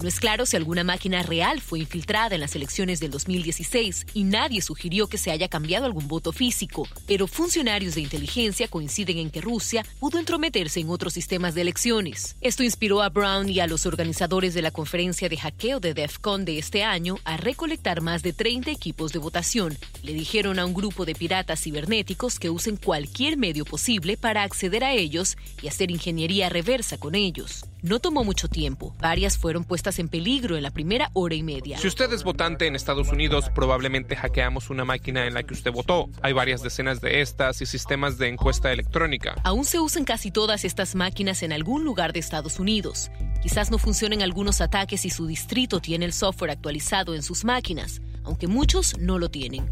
No 0.00 0.08
es 0.08 0.20
claro 0.20 0.46
si 0.46 0.56
alguna 0.56 0.84
máquina 0.84 1.22
real 1.22 1.60
fue 1.60 1.80
infiltrada 1.80 2.34
en 2.34 2.40
las 2.40 2.54
elecciones 2.54 3.00
del 3.00 3.10
2016 3.10 4.06
y 4.14 4.24
nadie 4.24 4.62
sugirió 4.62 5.08
que 5.08 5.18
se 5.18 5.30
haya 5.30 5.48
cambiado 5.48 5.86
algún 5.86 6.08
voto 6.08 6.32
físico, 6.32 6.88
pero 7.06 7.26
funcionarios 7.26 7.94
de 7.94 8.02
inteligencia 8.02 8.68
coinciden 8.68 9.18
en 9.18 9.30
que 9.30 9.40
Rusia 9.40 9.84
pudo 9.98 10.18
entrometerse 10.18 10.80
en 10.80 10.90
otros 10.90 11.12
sistemas 11.12 11.54
de 11.54 11.62
elecciones. 11.62 12.36
Esto 12.40 12.62
inspiró 12.62 13.02
a 13.02 13.08
Brown 13.08 13.48
y 13.48 13.60
a 13.60 13.66
los 13.66 13.86
organizadores 13.86 14.54
de 14.54 14.62
la 14.62 14.70
conferencia 14.70 15.28
de 15.28 15.36
hackeo 15.36 15.80
de 15.80 15.94
DEFCON 15.94 16.44
de 16.44 16.58
este 16.58 16.84
año 16.84 17.18
a 17.24 17.36
recolectar 17.36 18.00
más 18.00 18.22
de 18.22 18.32
30 18.32 18.70
equipos 18.70 19.12
de 19.12 19.18
votación. 19.18 19.76
Le 20.02 20.12
dijeron 20.12 20.58
a 20.58 20.66
un 20.66 20.74
grupo 20.74 21.04
de 21.04 21.14
piratas 21.14 21.60
cibernéticos 21.60 22.38
que 22.38 22.50
usen 22.50 22.76
cualquier 22.76 23.36
medio 23.36 23.64
posible 23.72 24.18
para 24.18 24.42
acceder 24.42 24.84
a 24.84 24.92
ellos 24.92 25.38
y 25.62 25.68
hacer 25.68 25.90
ingeniería 25.90 26.50
reversa 26.50 26.98
con 26.98 27.14
ellos. 27.14 27.64
No 27.80 28.00
tomó 28.00 28.22
mucho 28.22 28.46
tiempo. 28.46 28.94
Varias 29.00 29.38
fueron 29.38 29.64
puestas 29.64 29.98
en 29.98 30.10
peligro 30.10 30.58
en 30.58 30.62
la 30.62 30.70
primera 30.70 31.10
hora 31.14 31.34
y 31.34 31.42
media. 31.42 31.78
Si 31.78 31.88
usted 31.88 32.12
es 32.12 32.22
votante 32.22 32.66
en 32.66 32.76
Estados 32.76 33.08
Unidos, 33.08 33.46
probablemente 33.54 34.14
hackeamos 34.14 34.68
una 34.68 34.84
máquina 34.84 35.26
en 35.26 35.32
la 35.32 35.42
que 35.42 35.54
usted 35.54 35.72
votó. 35.72 36.10
Hay 36.20 36.34
varias 36.34 36.62
decenas 36.62 37.00
de 37.00 37.22
estas 37.22 37.62
y 37.62 37.66
sistemas 37.66 38.18
de 38.18 38.28
encuesta 38.28 38.70
electrónica. 38.70 39.36
Aún 39.42 39.64
se 39.64 39.80
usan 39.80 40.04
casi 40.04 40.30
todas 40.30 40.66
estas 40.66 40.94
máquinas 40.94 41.42
en 41.42 41.54
algún 41.54 41.82
lugar 41.82 42.12
de 42.12 42.20
Estados 42.20 42.60
Unidos. 42.60 43.10
Quizás 43.42 43.70
no 43.70 43.78
funcionen 43.78 44.20
algunos 44.20 44.60
ataques 44.60 45.00
si 45.00 45.08
su 45.08 45.26
distrito 45.26 45.80
tiene 45.80 46.04
el 46.04 46.12
software 46.12 46.50
actualizado 46.50 47.14
en 47.14 47.22
sus 47.22 47.42
máquinas, 47.46 48.02
aunque 48.22 48.48
muchos 48.48 48.98
no 48.98 49.18
lo 49.18 49.30
tienen. 49.30 49.70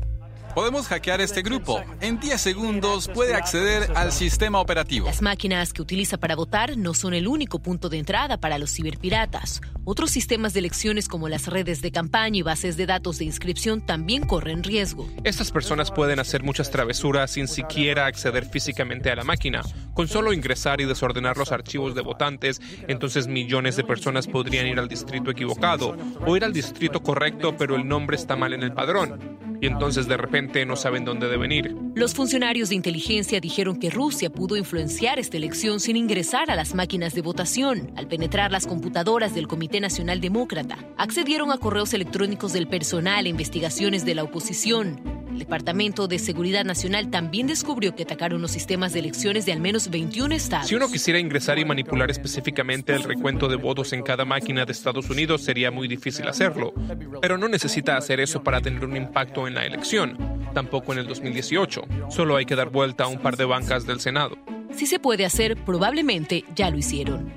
Podemos 0.54 0.88
hackear 0.88 1.20
este 1.20 1.42
grupo. 1.42 1.80
En 2.00 2.18
10 2.18 2.40
segundos 2.40 3.08
puede 3.14 3.34
acceder 3.34 3.92
al 3.94 4.10
sistema 4.10 4.58
operativo. 4.60 5.06
Las 5.06 5.22
máquinas 5.22 5.72
que 5.72 5.80
utiliza 5.80 6.18
para 6.18 6.34
votar 6.34 6.76
no 6.76 6.92
son 6.92 7.14
el 7.14 7.28
único 7.28 7.60
punto 7.60 7.88
de 7.88 7.98
entrada 7.98 8.38
para 8.38 8.58
los 8.58 8.72
ciberpiratas. 8.72 9.60
Otros 9.84 10.10
sistemas 10.10 10.52
de 10.52 10.58
elecciones 10.60 11.08
como 11.08 11.28
las 11.28 11.46
redes 11.46 11.82
de 11.82 11.92
campaña 11.92 12.38
y 12.38 12.42
bases 12.42 12.76
de 12.76 12.86
datos 12.86 13.18
de 13.18 13.24
inscripción 13.24 13.80
también 13.80 14.26
corren 14.26 14.62
riesgo. 14.62 15.08
Estas 15.24 15.52
personas 15.52 15.90
pueden 15.90 16.18
hacer 16.18 16.42
muchas 16.42 16.70
travesuras 16.70 17.30
sin 17.30 17.46
siquiera 17.46 18.06
acceder 18.06 18.44
físicamente 18.44 19.10
a 19.10 19.16
la 19.16 19.24
máquina. 19.24 19.62
Con 19.94 20.08
solo 20.08 20.32
ingresar 20.32 20.80
y 20.80 20.84
desordenar 20.84 21.36
los 21.36 21.52
archivos 21.52 21.94
de 21.94 22.02
votantes, 22.02 22.60
entonces 22.88 23.28
millones 23.28 23.76
de 23.76 23.84
personas 23.84 24.26
podrían 24.26 24.66
ir 24.66 24.78
al 24.78 24.88
distrito 24.88 25.30
equivocado 25.30 25.96
o 26.26 26.36
ir 26.36 26.44
al 26.44 26.52
distrito 26.52 27.02
correcto 27.02 27.56
pero 27.56 27.76
el 27.76 27.86
nombre 27.86 28.16
está 28.16 28.36
mal 28.36 28.52
en 28.52 28.62
el 28.62 28.72
padrón 28.72 29.40
y 29.60 29.66
entonces 29.66 30.08
de 30.08 30.16
repente 30.16 30.39
no 30.48 30.76
saben 30.76 31.04
dónde 31.04 31.28
deben 31.28 31.52
ir. 31.52 31.74
Los 31.94 32.14
funcionarios 32.14 32.70
de 32.70 32.74
inteligencia 32.74 33.40
dijeron 33.40 33.78
que 33.78 33.90
Rusia 33.90 34.30
pudo 34.30 34.56
influenciar 34.56 35.18
esta 35.18 35.36
elección 35.36 35.80
sin 35.80 35.96
ingresar 35.96 36.50
a 36.50 36.56
las 36.56 36.74
máquinas 36.74 37.14
de 37.14 37.22
votación. 37.22 37.92
Al 37.96 38.08
penetrar 38.08 38.50
las 38.50 38.66
computadoras 38.66 39.34
del 39.34 39.48
Comité 39.48 39.80
Nacional 39.80 40.20
Demócrata, 40.20 40.78
accedieron 40.96 41.50
a 41.50 41.58
correos 41.58 41.92
electrónicos 41.94 42.52
del 42.52 42.68
personal 42.68 43.26
e 43.26 43.28
investigaciones 43.28 44.04
de 44.04 44.14
la 44.14 44.24
oposición. 44.24 45.19
El 45.40 45.46
Departamento 45.46 46.06
de 46.06 46.18
Seguridad 46.18 46.66
Nacional 46.66 47.10
también 47.10 47.46
descubrió 47.46 47.96
que 47.96 48.02
atacaron 48.02 48.42
los 48.42 48.50
sistemas 48.50 48.92
de 48.92 48.98
elecciones 48.98 49.46
de 49.46 49.52
al 49.52 49.60
menos 49.60 49.88
21 49.88 50.34
estados. 50.34 50.68
Si 50.68 50.74
uno 50.74 50.86
quisiera 50.86 51.18
ingresar 51.18 51.58
y 51.58 51.64
manipular 51.64 52.10
específicamente 52.10 52.94
el 52.94 53.04
recuento 53.04 53.48
de 53.48 53.56
votos 53.56 53.94
en 53.94 54.02
cada 54.02 54.26
máquina 54.26 54.66
de 54.66 54.72
Estados 54.72 55.08
Unidos, 55.08 55.42
sería 55.42 55.70
muy 55.70 55.88
difícil 55.88 56.28
hacerlo. 56.28 56.74
Pero 57.22 57.38
no 57.38 57.48
necesita 57.48 57.96
hacer 57.96 58.20
eso 58.20 58.42
para 58.42 58.60
tener 58.60 58.84
un 58.84 58.98
impacto 58.98 59.48
en 59.48 59.54
la 59.54 59.64
elección, 59.64 60.18
tampoco 60.52 60.92
en 60.92 60.98
el 60.98 61.06
2018. 61.06 61.84
Solo 62.10 62.36
hay 62.36 62.44
que 62.44 62.54
dar 62.54 62.68
vuelta 62.68 63.04
a 63.04 63.08
un 63.08 63.18
par 63.18 63.38
de 63.38 63.46
bancas 63.46 63.86
del 63.86 63.98
Senado. 63.98 64.36
Si 64.74 64.84
se 64.84 64.98
puede 64.98 65.24
hacer, 65.24 65.56
probablemente 65.56 66.44
ya 66.54 66.68
lo 66.68 66.76
hicieron. 66.76 67.32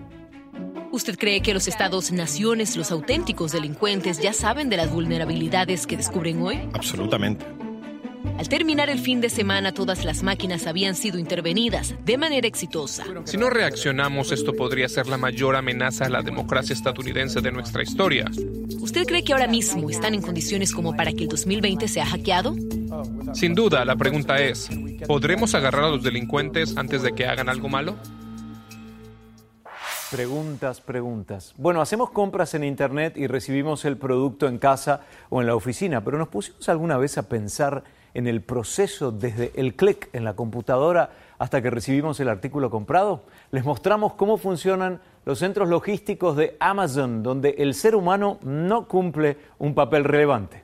¿Usted 0.91 1.17
cree 1.17 1.39
que 1.39 1.53
los 1.53 1.69
estados 1.69 2.11
naciones, 2.11 2.75
los 2.75 2.91
auténticos 2.91 3.53
delincuentes, 3.53 4.19
ya 4.21 4.33
saben 4.33 4.69
de 4.69 4.75
las 4.75 4.91
vulnerabilidades 4.91 5.87
que 5.87 5.95
descubren 5.95 6.41
hoy? 6.41 6.59
Absolutamente. 6.73 7.45
Al 8.37 8.49
terminar 8.49 8.89
el 8.89 8.99
fin 8.99 9.21
de 9.21 9.29
semana, 9.29 9.73
todas 9.73 10.05
las 10.05 10.23
máquinas 10.23 10.67
habían 10.67 10.95
sido 10.95 11.19
intervenidas 11.19 11.95
de 12.03 12.17
manera 12.17 12.47
exitosa. 12.47 13.03
Si 13.25 13.37
no 13.37 13.49
reaccionamos, 13.49 14.31
esto 14.31 14.53
podría 14.53 14.89
ser 14.89 15.07
la 15.07 15.17
mayor 15.17 15.55
amenaza 15.55 16.05
a 16.05 16.09
la 16.09 16.21
democracia 16.21 16.73
estadounidense 16.73 17.41
de 17.41 17.51
nuestra 17.51 17.83
historia. 17.83 18.25
¿Usted 18.79 19.05
cree 19.05 19.23
que 19.23 19.33
ahora 19.33 19.47
mismo 19.47 19.89
están 19.89 20.13
en 20.13 20.21
condiciones 20.21 20.73
como 20.73 20.95
para 20.95 21.13
que 21.13 21.23
el 21.23 21.29
2020 21.29 21.87
sea 21.87 22.05
hackeado? 22.05 22.55
Sin 23.33 23.55
duda, 23.55 23.85
la 23.85 23.95
pregunta 23.95 24.39
es, 24.39 24.69
¿podremos 25.07 25.55
agarrar 25.55 25.85
a 25.85 25.89
los 25.89 26.03
delincuentes 26.03 26.75
antes 26.77 27.01
de 27.01 27.13
que 27.13 27.25
hagan 27.25 27.49
algo 27.49 27.69
malo? 27.69 27.95
Preguntas, 30.11 30.79
preguntas. 30.79 31.53
Bueno, 31.57 31.81
hacemos 31.81 32.11
compras 32.11 32.53
en 32.53 32.63
Internet 32.63 33.17
y 33.17 33.25
recibimos 33.25 33.83
el 33.85 33.97
producto 33.97 34.47
en 34.47 34.59
casa 34.59 35.01
o 35.29 35.41
en 35.41 35.47
la 35.47 35.55
oficina, 35.55 36.03
pero 36.03 36.19
¿nos 36.19 36.27
pusimos 36.27 36.69
alguna 36.69 36.97
vez 36.97 37.17
a 37.17 37.27
pensar 37.27 37.83
en 38.13 38.27
el 38.27 38.41
proceso 38.41 39.11
desde 39.11 39.51
el 39.55 39.75
clic 39.75 40.09
en 40.13 40.23
la 40.23 40.35
computadora 40.35 41.11
hasta 41.39 41.61
que 41.61 41.69
recibimos 41.69 42.19
el 42.19 42.29
artículo 42.29 42.69
comprado? 42.69 43.23
Les 43.51 43.65
mostramos 43.65 44.13
cómo 44.13 44.37
funcionan 44.37 45.01
los 45.25 45.39
centros 45.39 45.69
logísticos 45.69 46.35
de 46.35 46.57
Amazon, 46.59 47.23
donde 47.23 47.55
el 47.57 47.73
ser 47.73 47.95
humano 47.95 48.39
no 48.41 48.87
cumple 48.87 49.37
un 49.57 49.73
papel 49.73 50.03
relevante. 50.03 50.63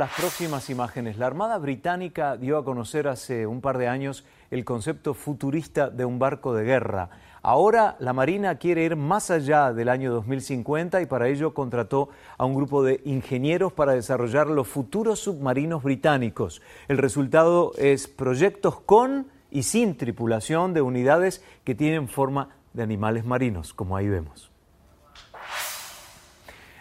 Las 0.00 0.14
próximas 0.14 0.70
imágenes. 0.70 1.18
La 1.18 1.26
Armada 1.26 1.58
Británica 1.58 2.38
dio 2.38 2.56
a 2.56 2.64
conocer 2.64 3.06
hace 3.06 3.46
un 3.46 3.60
par 3.60 3.76
de 3.76 3.86
años 3.86 4.24
el 4.50 4.64
concepto 4.64 5.12
futurista 5.12 5.90
de 5.90 6.06
un 6.06 6.18
barco 6.18 6.54
de 6.54 6.64
guerra. 6.64 7.10
Ahora 7.42 7.96
la 8.00 8.14
Marina 8.14 8.54
quiere 8.54 8.82
ir 8.82 8.96
más 8.96 9.30
allá 9.30 9.74
del 9.74 9.90
año 9.90 10.10
2050 10.10 11.02
y 11.02 11.06
para 11.06 11.28
ello 11.28 11.52
contrató 11.52 12.08
a 12.38 12.46
un 12.46 12.54
grupo 12.54 12.82
de 12.82 13.02
ingenieros 13.04 13.74
para 13.74 13.92
desarrollar 13.92 14.46
los 14.46 14.66
futuros 14.66 15.20
submarinos 15.20 15.82
británicos. 15.82 16.62
El 16.88 16.96
resultado 16.96 17.72
es 17.76 18.08
proyectos 18.08 18.80
con 18.80 19.26
y 19.50 19.64
sin 19.64 19.98
tripulación 19.98 20.72
de 20.72 20.80
unidades 20.80 21.44
que 21.62 21.74
tienen 21.74 22.08
forma 22.08 22.48
de 22.72 22.84
animales 22.84 23.26
marinos, 23.26 23.74
como 23.74 23.98
ahí 23.98 24.08
vemos 24.08 24.49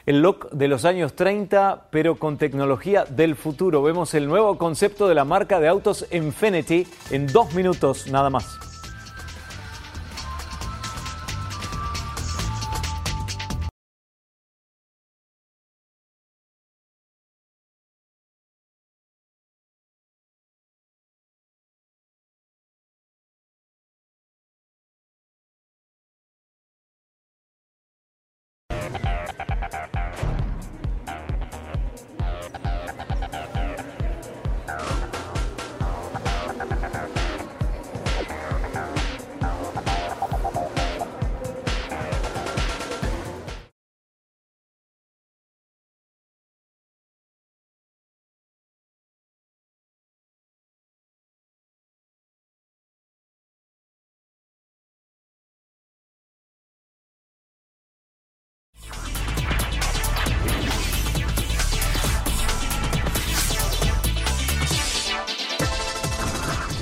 el 0.09 0.23
look 0.23 0.49
de 0.49 0.67
los 0.67 0.85
años 0.85 1.13
30, 1.13 1.83
pero 1.91 2.15
con 2.15 2.39
tecnología 2.39 3.05
del 3.05 3.35
futuro. 3.35 3.83
Vemos 3.83 4.15
el 4.15 4.27
nuevo 4.27 4.57
concepto 4.57 5.07
de 5.07 5.13
la 5.13 5.23
marca 5.23 5.59
de 5.59 5.67
autos 5.67 6.03
Infinity 6.11 6.87
en 7.11 7.27
dos 7.27 7.53
minutos 7.53 8.07
nada 8.07 8.31
más. 8.31 8.68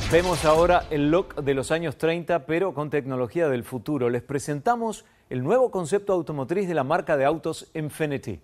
Vemos 0.09 0.45
ahora 0.45 0.85
el 0.89 1.11
look 1.11 1.35
de 1.43 1.53
los 1.53 1.69
años 1.69 1.97
30, 1.97 2.45
pero 2.45 2.73
con 2.73 2.89
tecnología 2.89 3.49
del 3.49 3.65
futuro. 3.65 4.09
Les 4.09 4.21
presentamos 4.21 5.03
el 5.29 5.43
nuevo 5.43 5.69
concepto 5.69 6.13
automotriz 6.13 6.65
de 6.69 6.73
la 6.73 6.85
marca 6.85 7.17
de 7.17 7.25
autos 7.25 7.69
Infinity. 7.73 8.39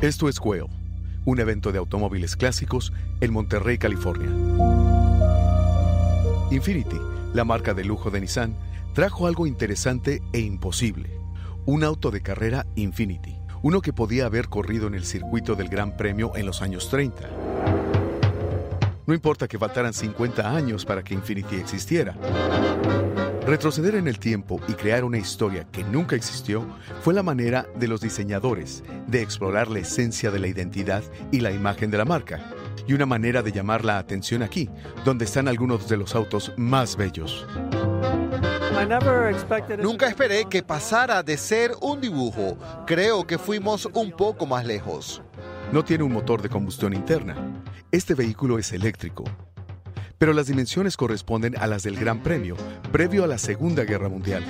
Esto 0.00 0.28
es 0.28 0.40
Quail, 0.40 0.66
un 1.24 1.38
evento 1.38 1.70
de 1.70 1.78
automóviles 1.78 2.34
clásicos 2.34 2.92
en 3.20 3.32
Monterrey, 3.32 3.78
California. 3.78 4.30
Infinity, 6.50 6.98
la 7.32 7.44
marca 7.44 7.74
de 7.74 7.84
lujo 7.84 8.10
de 8.10 8.22
Nissan, 8.22 8.56
trajo 8.92 9.28
algo 9.28 9.46
interesante 9.46 10.20
e 10.32 10.40
imposible, 10.40 11.10
un 11.64 11.84
auto 11.84 12.10
de 12.10 12.22
carrera 12.22 12.66
Infinity 12.74 13.43
uno 13.64 13.80
que 13.80 13.94
podía 13.94 14.26
haber 14.26 14.50
corrido 14.50 14.88
en 14.88 14.94
el 14.94 15.06
circuito 15.06 15.54
del 15.54 15.70
Gran 15.70 15.96
Premio 15.96 16.36
en 16.36 16.44
los 16.44 16.60
años 16.60 16.90
30. 16.90 17.30
No 19.06 19.14
importa 19.14 19.48
que 19.48 19.58
faltaran 19.58 19.94
50 19.94 20.54
años 20.54 20.84
para 20.84 21.02
que 21.02 21.14
Infinity 21.14 21.56
existiera. 21.56 22.14
Retroceder 23.46 23.94
en 23.94 24.06
el 24.06 24.18
tiempo 24.18 24.60
y 24.68 24.74
crear 24.74 25.02
una 25.02 25.16
historia 25.16 25.66
que 25.72 25.82
nunca 25.82 26.14
existió 26.14 26.66
fue 27.00 27.14
la 27.14 27.22
manera 27.22 27.66
de 27.74 27.88
los 27.88 28.02
diseñadores 28.02 28.84
de 29.06 29.22
explorar 29.22 29.70
la 29.70 29.78
esencia 29.78 30.30
de 30.30 30.40
la 30.40 30.48
identidad 30.48 31.02
y 31.32 31.40
la 31.40 31.50
imagen 31.50 31.90
de 31.90 31.96
la 31.96 32.04
marca, 32.04 32.44
y 32.86 32.92
una 32.92 33.06
manera 33.06 33.42
de 33.42 33.52
llamar 33.52 33.82
la 33.82 33.96
atención 33.96 34.42
aquí, 34.42 34.68
donde 35.06 35.24
están 35.24 35.48
algunos 35.48 35.88
de 35.88 35.96
los 35.96 36.14
autos 36.14 36.52
más 36.58 36.98
bellos. 36.98 37.46
Nunca 39.78 40.08
esperé 40.08 40.44
que 40.44 40.62
pasara 40.62 41.22
de 41.22 41.36
ser 41.36 41.72
un 41.80 42.00
dibujo. 42.00 42.58
Creo 42.86 43.26
que 43.26 43.38
fuimos 43.38 43.86
un 43.86 44.12
poco 44.12 44.46
más 44.46 44.66
lejos. 44.66 45.22
No 45.72 45.84
tiene 45.84 46.04
un 46.04 46.12
motor 46.12 46.42
de 46.42 46.48
combustión 46.48 46.92
interna. 46.92 47.34
Este 47.90 48.14
vehículo 48.14 48.58
es 48.58 48.72
eléctrico. 48.72 49.24
Pero 50.18 50.32
las 50.32 50.46
dimensiones 50.46 50.96
corresponden 50.96 51.56
a 51.56 51.66
las 51.66 51.82
del 51.82 51.96
Gran 51.98 52.22
Premio, 52.22 52.56
previo 52.92 53.24
a 53.24 53.26
la 53.26 53.38
Segunda 53.38 53.84
Guerra 53.84 54.08
Mundial. 54.08 54.44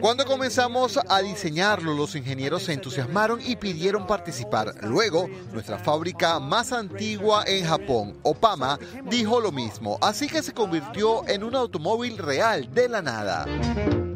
Cuando 0.00 0.24
comenzamos 0.24 0.98
a 1.08 1.20
diseñarlo, 1.20 1.94
los 1.94 2.14
ingenieros 2.14 2.64
se 2.64 2.72
entusiasmaron 2.72 3.40
y 3.44 3.56
pidieron 3.56 4.06
participar. 4.06 4.74
Luego, 4.82 5.28
nuestra 5.52 5.78
fábrica 5.78 6.38
más 6.40 6.72
antigua 6.72 7.44
en 7.46 7.66
Japón, 7.66 8.16
Opama, 8.22 8.78
dijo 9.04 9.40
lo 9.40 9.52
mismo, 9.52 9.98
así 10.00 10.28
que 10.28 10.42
se 10.42 10.52
convirtió 10.52 11.26
en 11.28 11.44
un 11.44 11.54
automóvil 11.54 12.18
real 12.18 12.72
de 12.72 12.88
la 12.88 13.02
nada. 13.02 13.46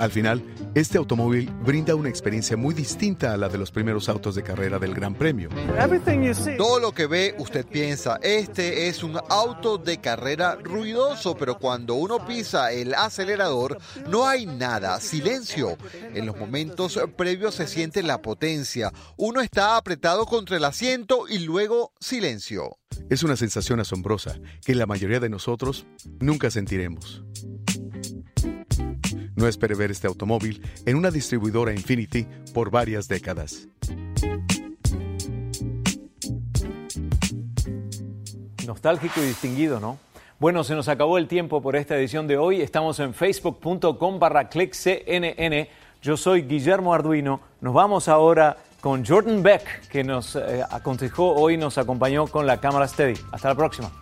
Al 0.02 0.10
final, 0.10 0.42
este 0.74 0.98
automóvil 0.98 1.48
brinda 1.64 1.94
una 1.94 2.08
experiencia 2.08 2.56
muy 2.56 2.74
distinta 2.74 3.32
a 3.32 3.36
la 3.36 3.48
de 3.48 3.56
los 3.56 3.70
primeros 3.70 4.08
autos 4.08 4.34
de 4.34 4.42
carrera 4.42 4.80
del 4.80 4.94
Gran 4.96 5.14
Premio. 5.14 5.48
Todo 6.58 6.80
lo 6.80 6.90
que 6.90 7.06
ve, 7.06 7.36
usted 7.38 7.64
piensa, 7.64 8.18
este 8.20 8.88
es 8.88 9.04
un 9.04 9.16
auto 9.28 9.78
de 9.78 10.00
carrera 10.00 10.56
ruidoso, 10.56 11.36
pero 11.36 11.56
cuando 11.56 11.94
uno 11.94 12.26
pisa 12.26 12.72
el 12.72 12.94
acelerador, 12.94 13.78
no 14.08 14.26
hay 14.26 14.44
nada, 14.44 14.98
silencio. 14.98 15.78
En 16.12 16.26
los 16.26 16.36
momentos 16.36 16.98
previos 17.16 17.54
se 17.54 17.68
siente 17.68 18.02
la 18.02 18.20
potencia. 18.20 18.92
Uno 19.16 19.40
está 19.40 19.76
apretado 19.76 20.26
contra 20.26 20.56
el 20.56 20.64
asiento 20.64 21.28
y 21.28 21.38
luego 21.38 21.92
silencio. 22.00 22.76
Es 23.08 23.22
una 23.22 23.36
sensación 23.36 23.78
asombrosa 23.78 24.40
que 24.64 24.74
la 24.74 24.86
mayoría 24.86 25.20
de 25.20 25.28
nosotros 25.28 25.86
nunca 26.18 26.50
sentiremos. 26.50 27.22
No 29.36 29.48
espere 29.48 29.74
ver 29.74 29.90
este 29.90 30.06
automóvil 30.06 30.62
en 30.86 30.96
una 30.96 31.10
distribuidora 31.10 31.72
Infinity 31.72 32.26
por 32.52 32.70
varias 32.70 33.08
décadas. 33.08 33.68
Nostálgico 38.66 39.20
y 39.22 39.26
distinguido, 39.26 39.80
¿no? 39.80 39.98
Bueno, 40.38 40.64
se 40.64 40.74
nos 40.74 40.88
acabó 40.88 41.18
el 41.18 41.28
tiempo 41.28 41.62
por 41.62 41.76
esta 41.76 41.96
edición 41.96 42.26
de 42.26 42.36
hoy. 42.36 42.62
Estamos 42.62 42.98
en 42.98 43.14
facebook.com 43.14 44.18
barra 44.18 44.48
clickcnn. 44.48 45.68
Yo 46.02 46.16
soy 46.16 46.42
Guillermo 46.42 46.92
Arduino. 46.92 47.40
Nos 47.60 47.72
vamos 47.72 48.08
ahora 48.08 48.56
con 48.80 49.06
Jordan 49.06 49.42
Beck, 49.42 49.86
que 49.88 50.02
nos 50.02 50.34
eh, 50.34 50.64
aconsejó 50.68 51.32
hoy, 51.34 51.56
nos 51.56 51.78
acompañó 51.78 52.26
con 52.26 52.44
la 52.44 52.58
cámara 52.58 52.88
Steady. 52.88 53.14
Hasta 53.30 53.50
la 53.50 53.54
próxima. 53.54 54.01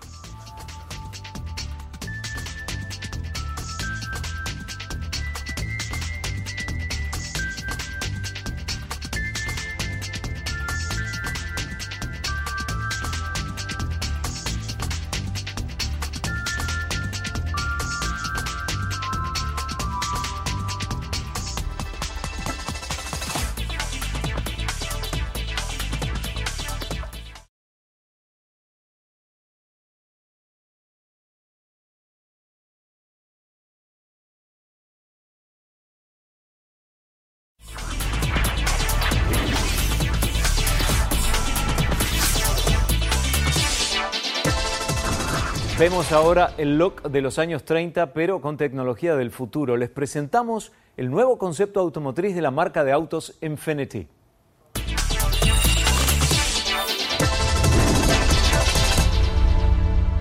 Ahora 46.13 46.55
el 46.59 46.77
look 46.77 47.03
de 47.09 47.21
los 47.21 47.39
años 47.39 47.65
30, 47.65 48.13
pero 48.13 48.41
con 48.41 48.57
tecnología 48.57 49.15
del 49.15 49.31
futuro. 49.31 49.77
Les 49.77 49.91
presentamos 49.91 50.73
el 50.97 51.09
nuevo 51.09 51.39
concepto 51.39 51.79
automotriz 51.79 52.35
de 52.35 52.43
la 52.43 52.51
marca 52.51 52.83
de 52.83 52.91
autos 52.91 53.39
Infinity. 53.41 54.09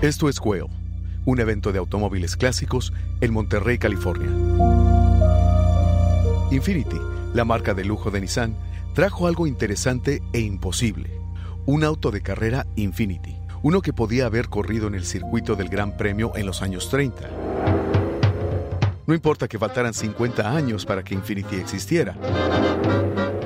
Esto 0.00 0.28
es 0.28 0.38
Quail, 0.38 0.66
un 1.24 1.40
evento 1.40 1.72
de 1.72 1.80
automóviles 1.80 2.36
clásicos 2.36 2.92
en 3.20 3.32
Monterrey, 3.32 3.76
California. 3.76 4.30
Infinity, 6.52 7.00
la 7.34 7.44
marca 7.44 7.74
de 7.74 7.84
lujo 7.84 8.12
de 8.12 8.20
Nissan, 8.20 8.54
trajo 8.94 9.26
algo 9.26 9.48
interesante 9.48 10.22
e 10.32 10.38
imposible, 10.38 11.10
un 11.66 11.82
auto 11.82 12.12
de 12.12 12.22
carrera 12.22 12.64
Infinity 12.76 13.39
uno 13.62 13.82
que 13.82 13.92
podía 13.92 14.26
haber 14.26 14.48
corrido 14.48 14.88
en 14.88 14.94
el 14.94 15.04
circuito 15.04 15.54
del 15.54 15.68
Gran 15.68 15.96
Premio 15.96 16.32
en 16.34 16.46
los 16.46 16.62
años 16.62 16.88
30. 16.88 17.28
No 19.06 19.14
importa 19.14 19.48
que 19.48 19.58
faltaran 19.58 19.92
50 19.92 20.54
años 20.54 20.86
para 20.86 21.02
que 21.02 21.14
Infinity 21.14 21.56
existiera. 21.56 22.16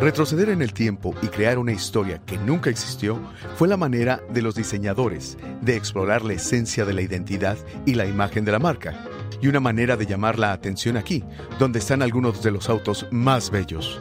Retroceder 0.00 0.50
en 0.50 0.60
el 0.60 0.74
tiempo 0.74 1.14
y 1.22 1.28
crear 1.28 1.58
una 1.58 1.72
historia 1.72 2.20
que 2.26 2.36
nunca 2.36 2.68
existió 2.68 3.18
fue 3.56 3.68
la 3.68 3.76
manera 3.76 4.20
de 4.28 4.42
los 4.42 4.54
diseñadores 4.54 5.38
de 5.62 5.76
explorar 5.76 6.22
la 6.22 6.34
esencia 6.34 6.84
de 6.84 6.92
la 6.92 7.00
identidad 7.00 7.56
y 7.86 7.94
la 7.94 8.04
imagen 8.04 8.44
de 8.44 8.52
la 8.52 8.58
marca, 8.58 9.06
y 9.40 9.48
una 9.48 9.60
manera 9.60 9.96
de 9.96 10.06
llamar 10.06 10.38
la 10.38 10.52
atención 10.52 10.96
aquí, 10.96 11.24
donde 11.58 11.78
están 11.78 12.02
algunos 12.02 12.42
de 12.42 12.50
los 12.50 12.68
autos 12.68 13.06
más 13.10 13.50
bellos. 13.50 14.00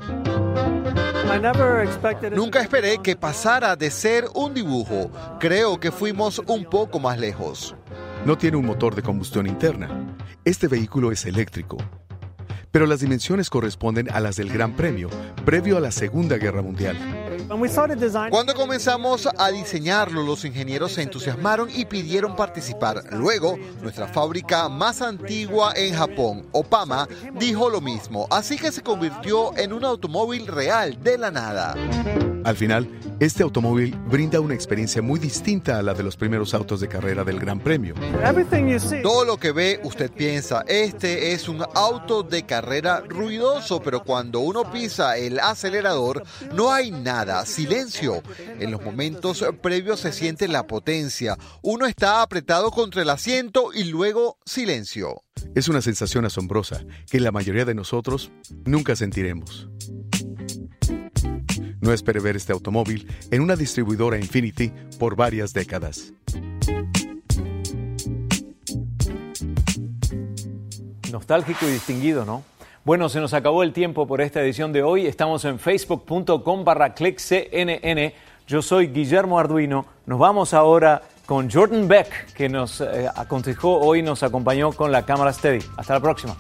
Nunca 2.36 2.62
esperé 2.62 3.00
que 3.00 3.16
pasara 3.16 3.76
de 3.76 3.90
ser 3.90 4.26
un 4.36 4.54
dibujo. 4.54 5.10
Creo 5.40 5.80
que 5.80 5.92
fuimos 5.92 6.40
un 6.46 6.66
poco 6.66 7.00
más 7.00 7.18
lejos. 7.20 7.76
No 8.26 8.38
tiene 8.38 8.58
un 8.58 8.66
motor 8.66 8.96
de 8.96 9.02
combustión 9.02 9.48
interna. 9.48 10.16
Este 10.46 10.68
vehículo 10.68 11.12
es 11.12 11.26
eléctrico. 11.26 11.78
Pero 12.72 12.86
las 12.86 13.02
dimensiones 13.02 13.50
corresponden 13.50 14.10
a 14.12 14.20
las 14.20 14.36
del 14.36 14.52
Gran 14.52 14.76
Premio, 14.76 15.10
previo 15.46 15.78
a 15.78 15.80
la 15.80 15.92
Segunda 15.92 16.38
Guerra 16.38 16.62
Mundial. 16.62 16.98
Cuando 18.30 18.54
comenzamos 18.54 19.28
a 19.38 19.50
diseñarlo, 19.50 20.24
los 20.24 20.46
ingenieros 20.46 20.94
se 20.94 21.02
entusiasmaron 21.02 21.70
y 21.74 21.86
pidieron 21.86 22.36
participar. 22.36 23.04
Luego, 23.12 23.58
nuestra 23.82 24.08
fábrica 24.08 24.70
más 24.70 25.02
antigua 25.02 25.74
en 25.76 25.94
Japón, 25.96 26.46
Opama, 26.52 27.08
dijo 27.34 27.70
lo 27.70 27.82
mismo, 27.82 28.28
así 28.30 28.58
que 28.58 28.72
se 28.72 28.82
convirtió 28.82 29.56
en 29.58 29.74
un 29.74 29.86
automóvil 29.86 30.48
real 30.48 31.02
de 31.02 31.18
la 31.18 31.32
nada. 31.32 32.33
Al 32.44 32.58
final, 32.58 32.90
este 33.20 33.44
automóvil 33.44 33.96
brinda 34.10 34.40
una 34.40 34.54
experiencia 34.54 35.02
muy 35.02 35.20
distinta 35.20 35.80
a 35.80 35.82
la 35.82 35.94
de 35.94 36.04
los 36.04 36.18
primeros 36.18 36.54
autos 36.54 36.80
de 36.82 36.88
carrera 36.88 37.24
del 37.24 37.40
Gran 37.40 37.60
Premio. 37.60 37.96
Todo 39.02 39.26
lo 39.26 39.38
que 39.38 39.52
ve, 39.52 39.80
usted 39.84 40.12
piensa, 40.12 40.64
este 40.68 41.34
es 41.34 41.48
un 41.48 41.64
auto 41.74 42.24
de 42.24 42.46
carrera 42.46 43.02
ruidoso, 43.08 43.82
pero 43.82 44.04
cuando 44.04 44.40
uno 44.40 44.72
pisa 44.72 45.18
el 45.18 45.40
acelerador, 45.40 46.24
no 46.54 46.72
hay 46.72 46.92
nada, 46.92 47.46
silencio. 47.46 48.22
En 48.60 48.72
los 48.72 48.84
momentos 48.84 49.44
previos 49.62 50.02
se 50.02 50.12
siente 50.12 50.48
la 50.48 50.68
potencia. 50.68 51.38
Uno 51.62 51.86
está 51.86 52.22
apretado 52.22 52.72
contra 52.72 53.02
el 53.02 53.10
asiento 53.10 53.72
y 53.74 53.86
luego 53.86 54.38
silencio. 54.46 55.22
Es 55.56 55.68
una 55.68 55.82
sensación 55.82 56.26
asombrosa 56.26 56.84
que 57.10 57.20
la 57.20 57.32
mayoría 57.32 57.66
de 57.66 57.76
nosotros 57.76 58.32
nunca 58.66 58.96
sentiremos. 58.96 59.70
No 61.84 61.92
espere 61.92 62.22
ver 62.22 62.38
este 62.38 62.54
automóvil 62.54 63.06
en 63.30 63.42
una 63.42 63.58
distribuidora 63.58 64.18
Infinity 64.18 64.72
por 64.98 65.18
varias 65.18 65.52
décadas. 65.52 66.14
Nostálgico 71.12 71.68
y 71.68 71.72
distinguido, 71.72 72.24
¿no? 72.24 72.42
Bueno, 72.86 73.10
se 73.10 73.20
nos 73.20 73.34
acabó 73.34 73.64
el 73.64 73.74
tiempo 73.74 74.08
por 74.08 74.22
esta 74.22 74.42
edición 74.42 74.72
de 74.72 74.82
hoy. 74.82 75.08
Estamos 75.08 75.44
en 75.44 75.60
facebook.com 75.60 76.64
barra. 76.64 76.96
Yo 78.48 78.62
soy 78.62 78.88
Guillermo 78.88 79.38
Arduino. 79.38 79.86
Nos 80.06 80.20
vamos 80.20 80.54
ahora 80.54 81.02
con 81.26 81.52
Jordan 81.52 81.90
Beck, 81.90 82.34
que 82.34 82.48
nos 82.48 82.80
eh, 82.80 83.10
aconsejó 83.14 83.80
hoy, 83.80 84.02
nos 84.02 84.24
acompañó 84.24 84.72
con 84.72 84.90
la 84.90 85.06
cámara 85.06 85.34
Steady. 85.34 85.60
Hasta 85.76 85.96
la 85.96 86.00
próxima. 86.00 86.38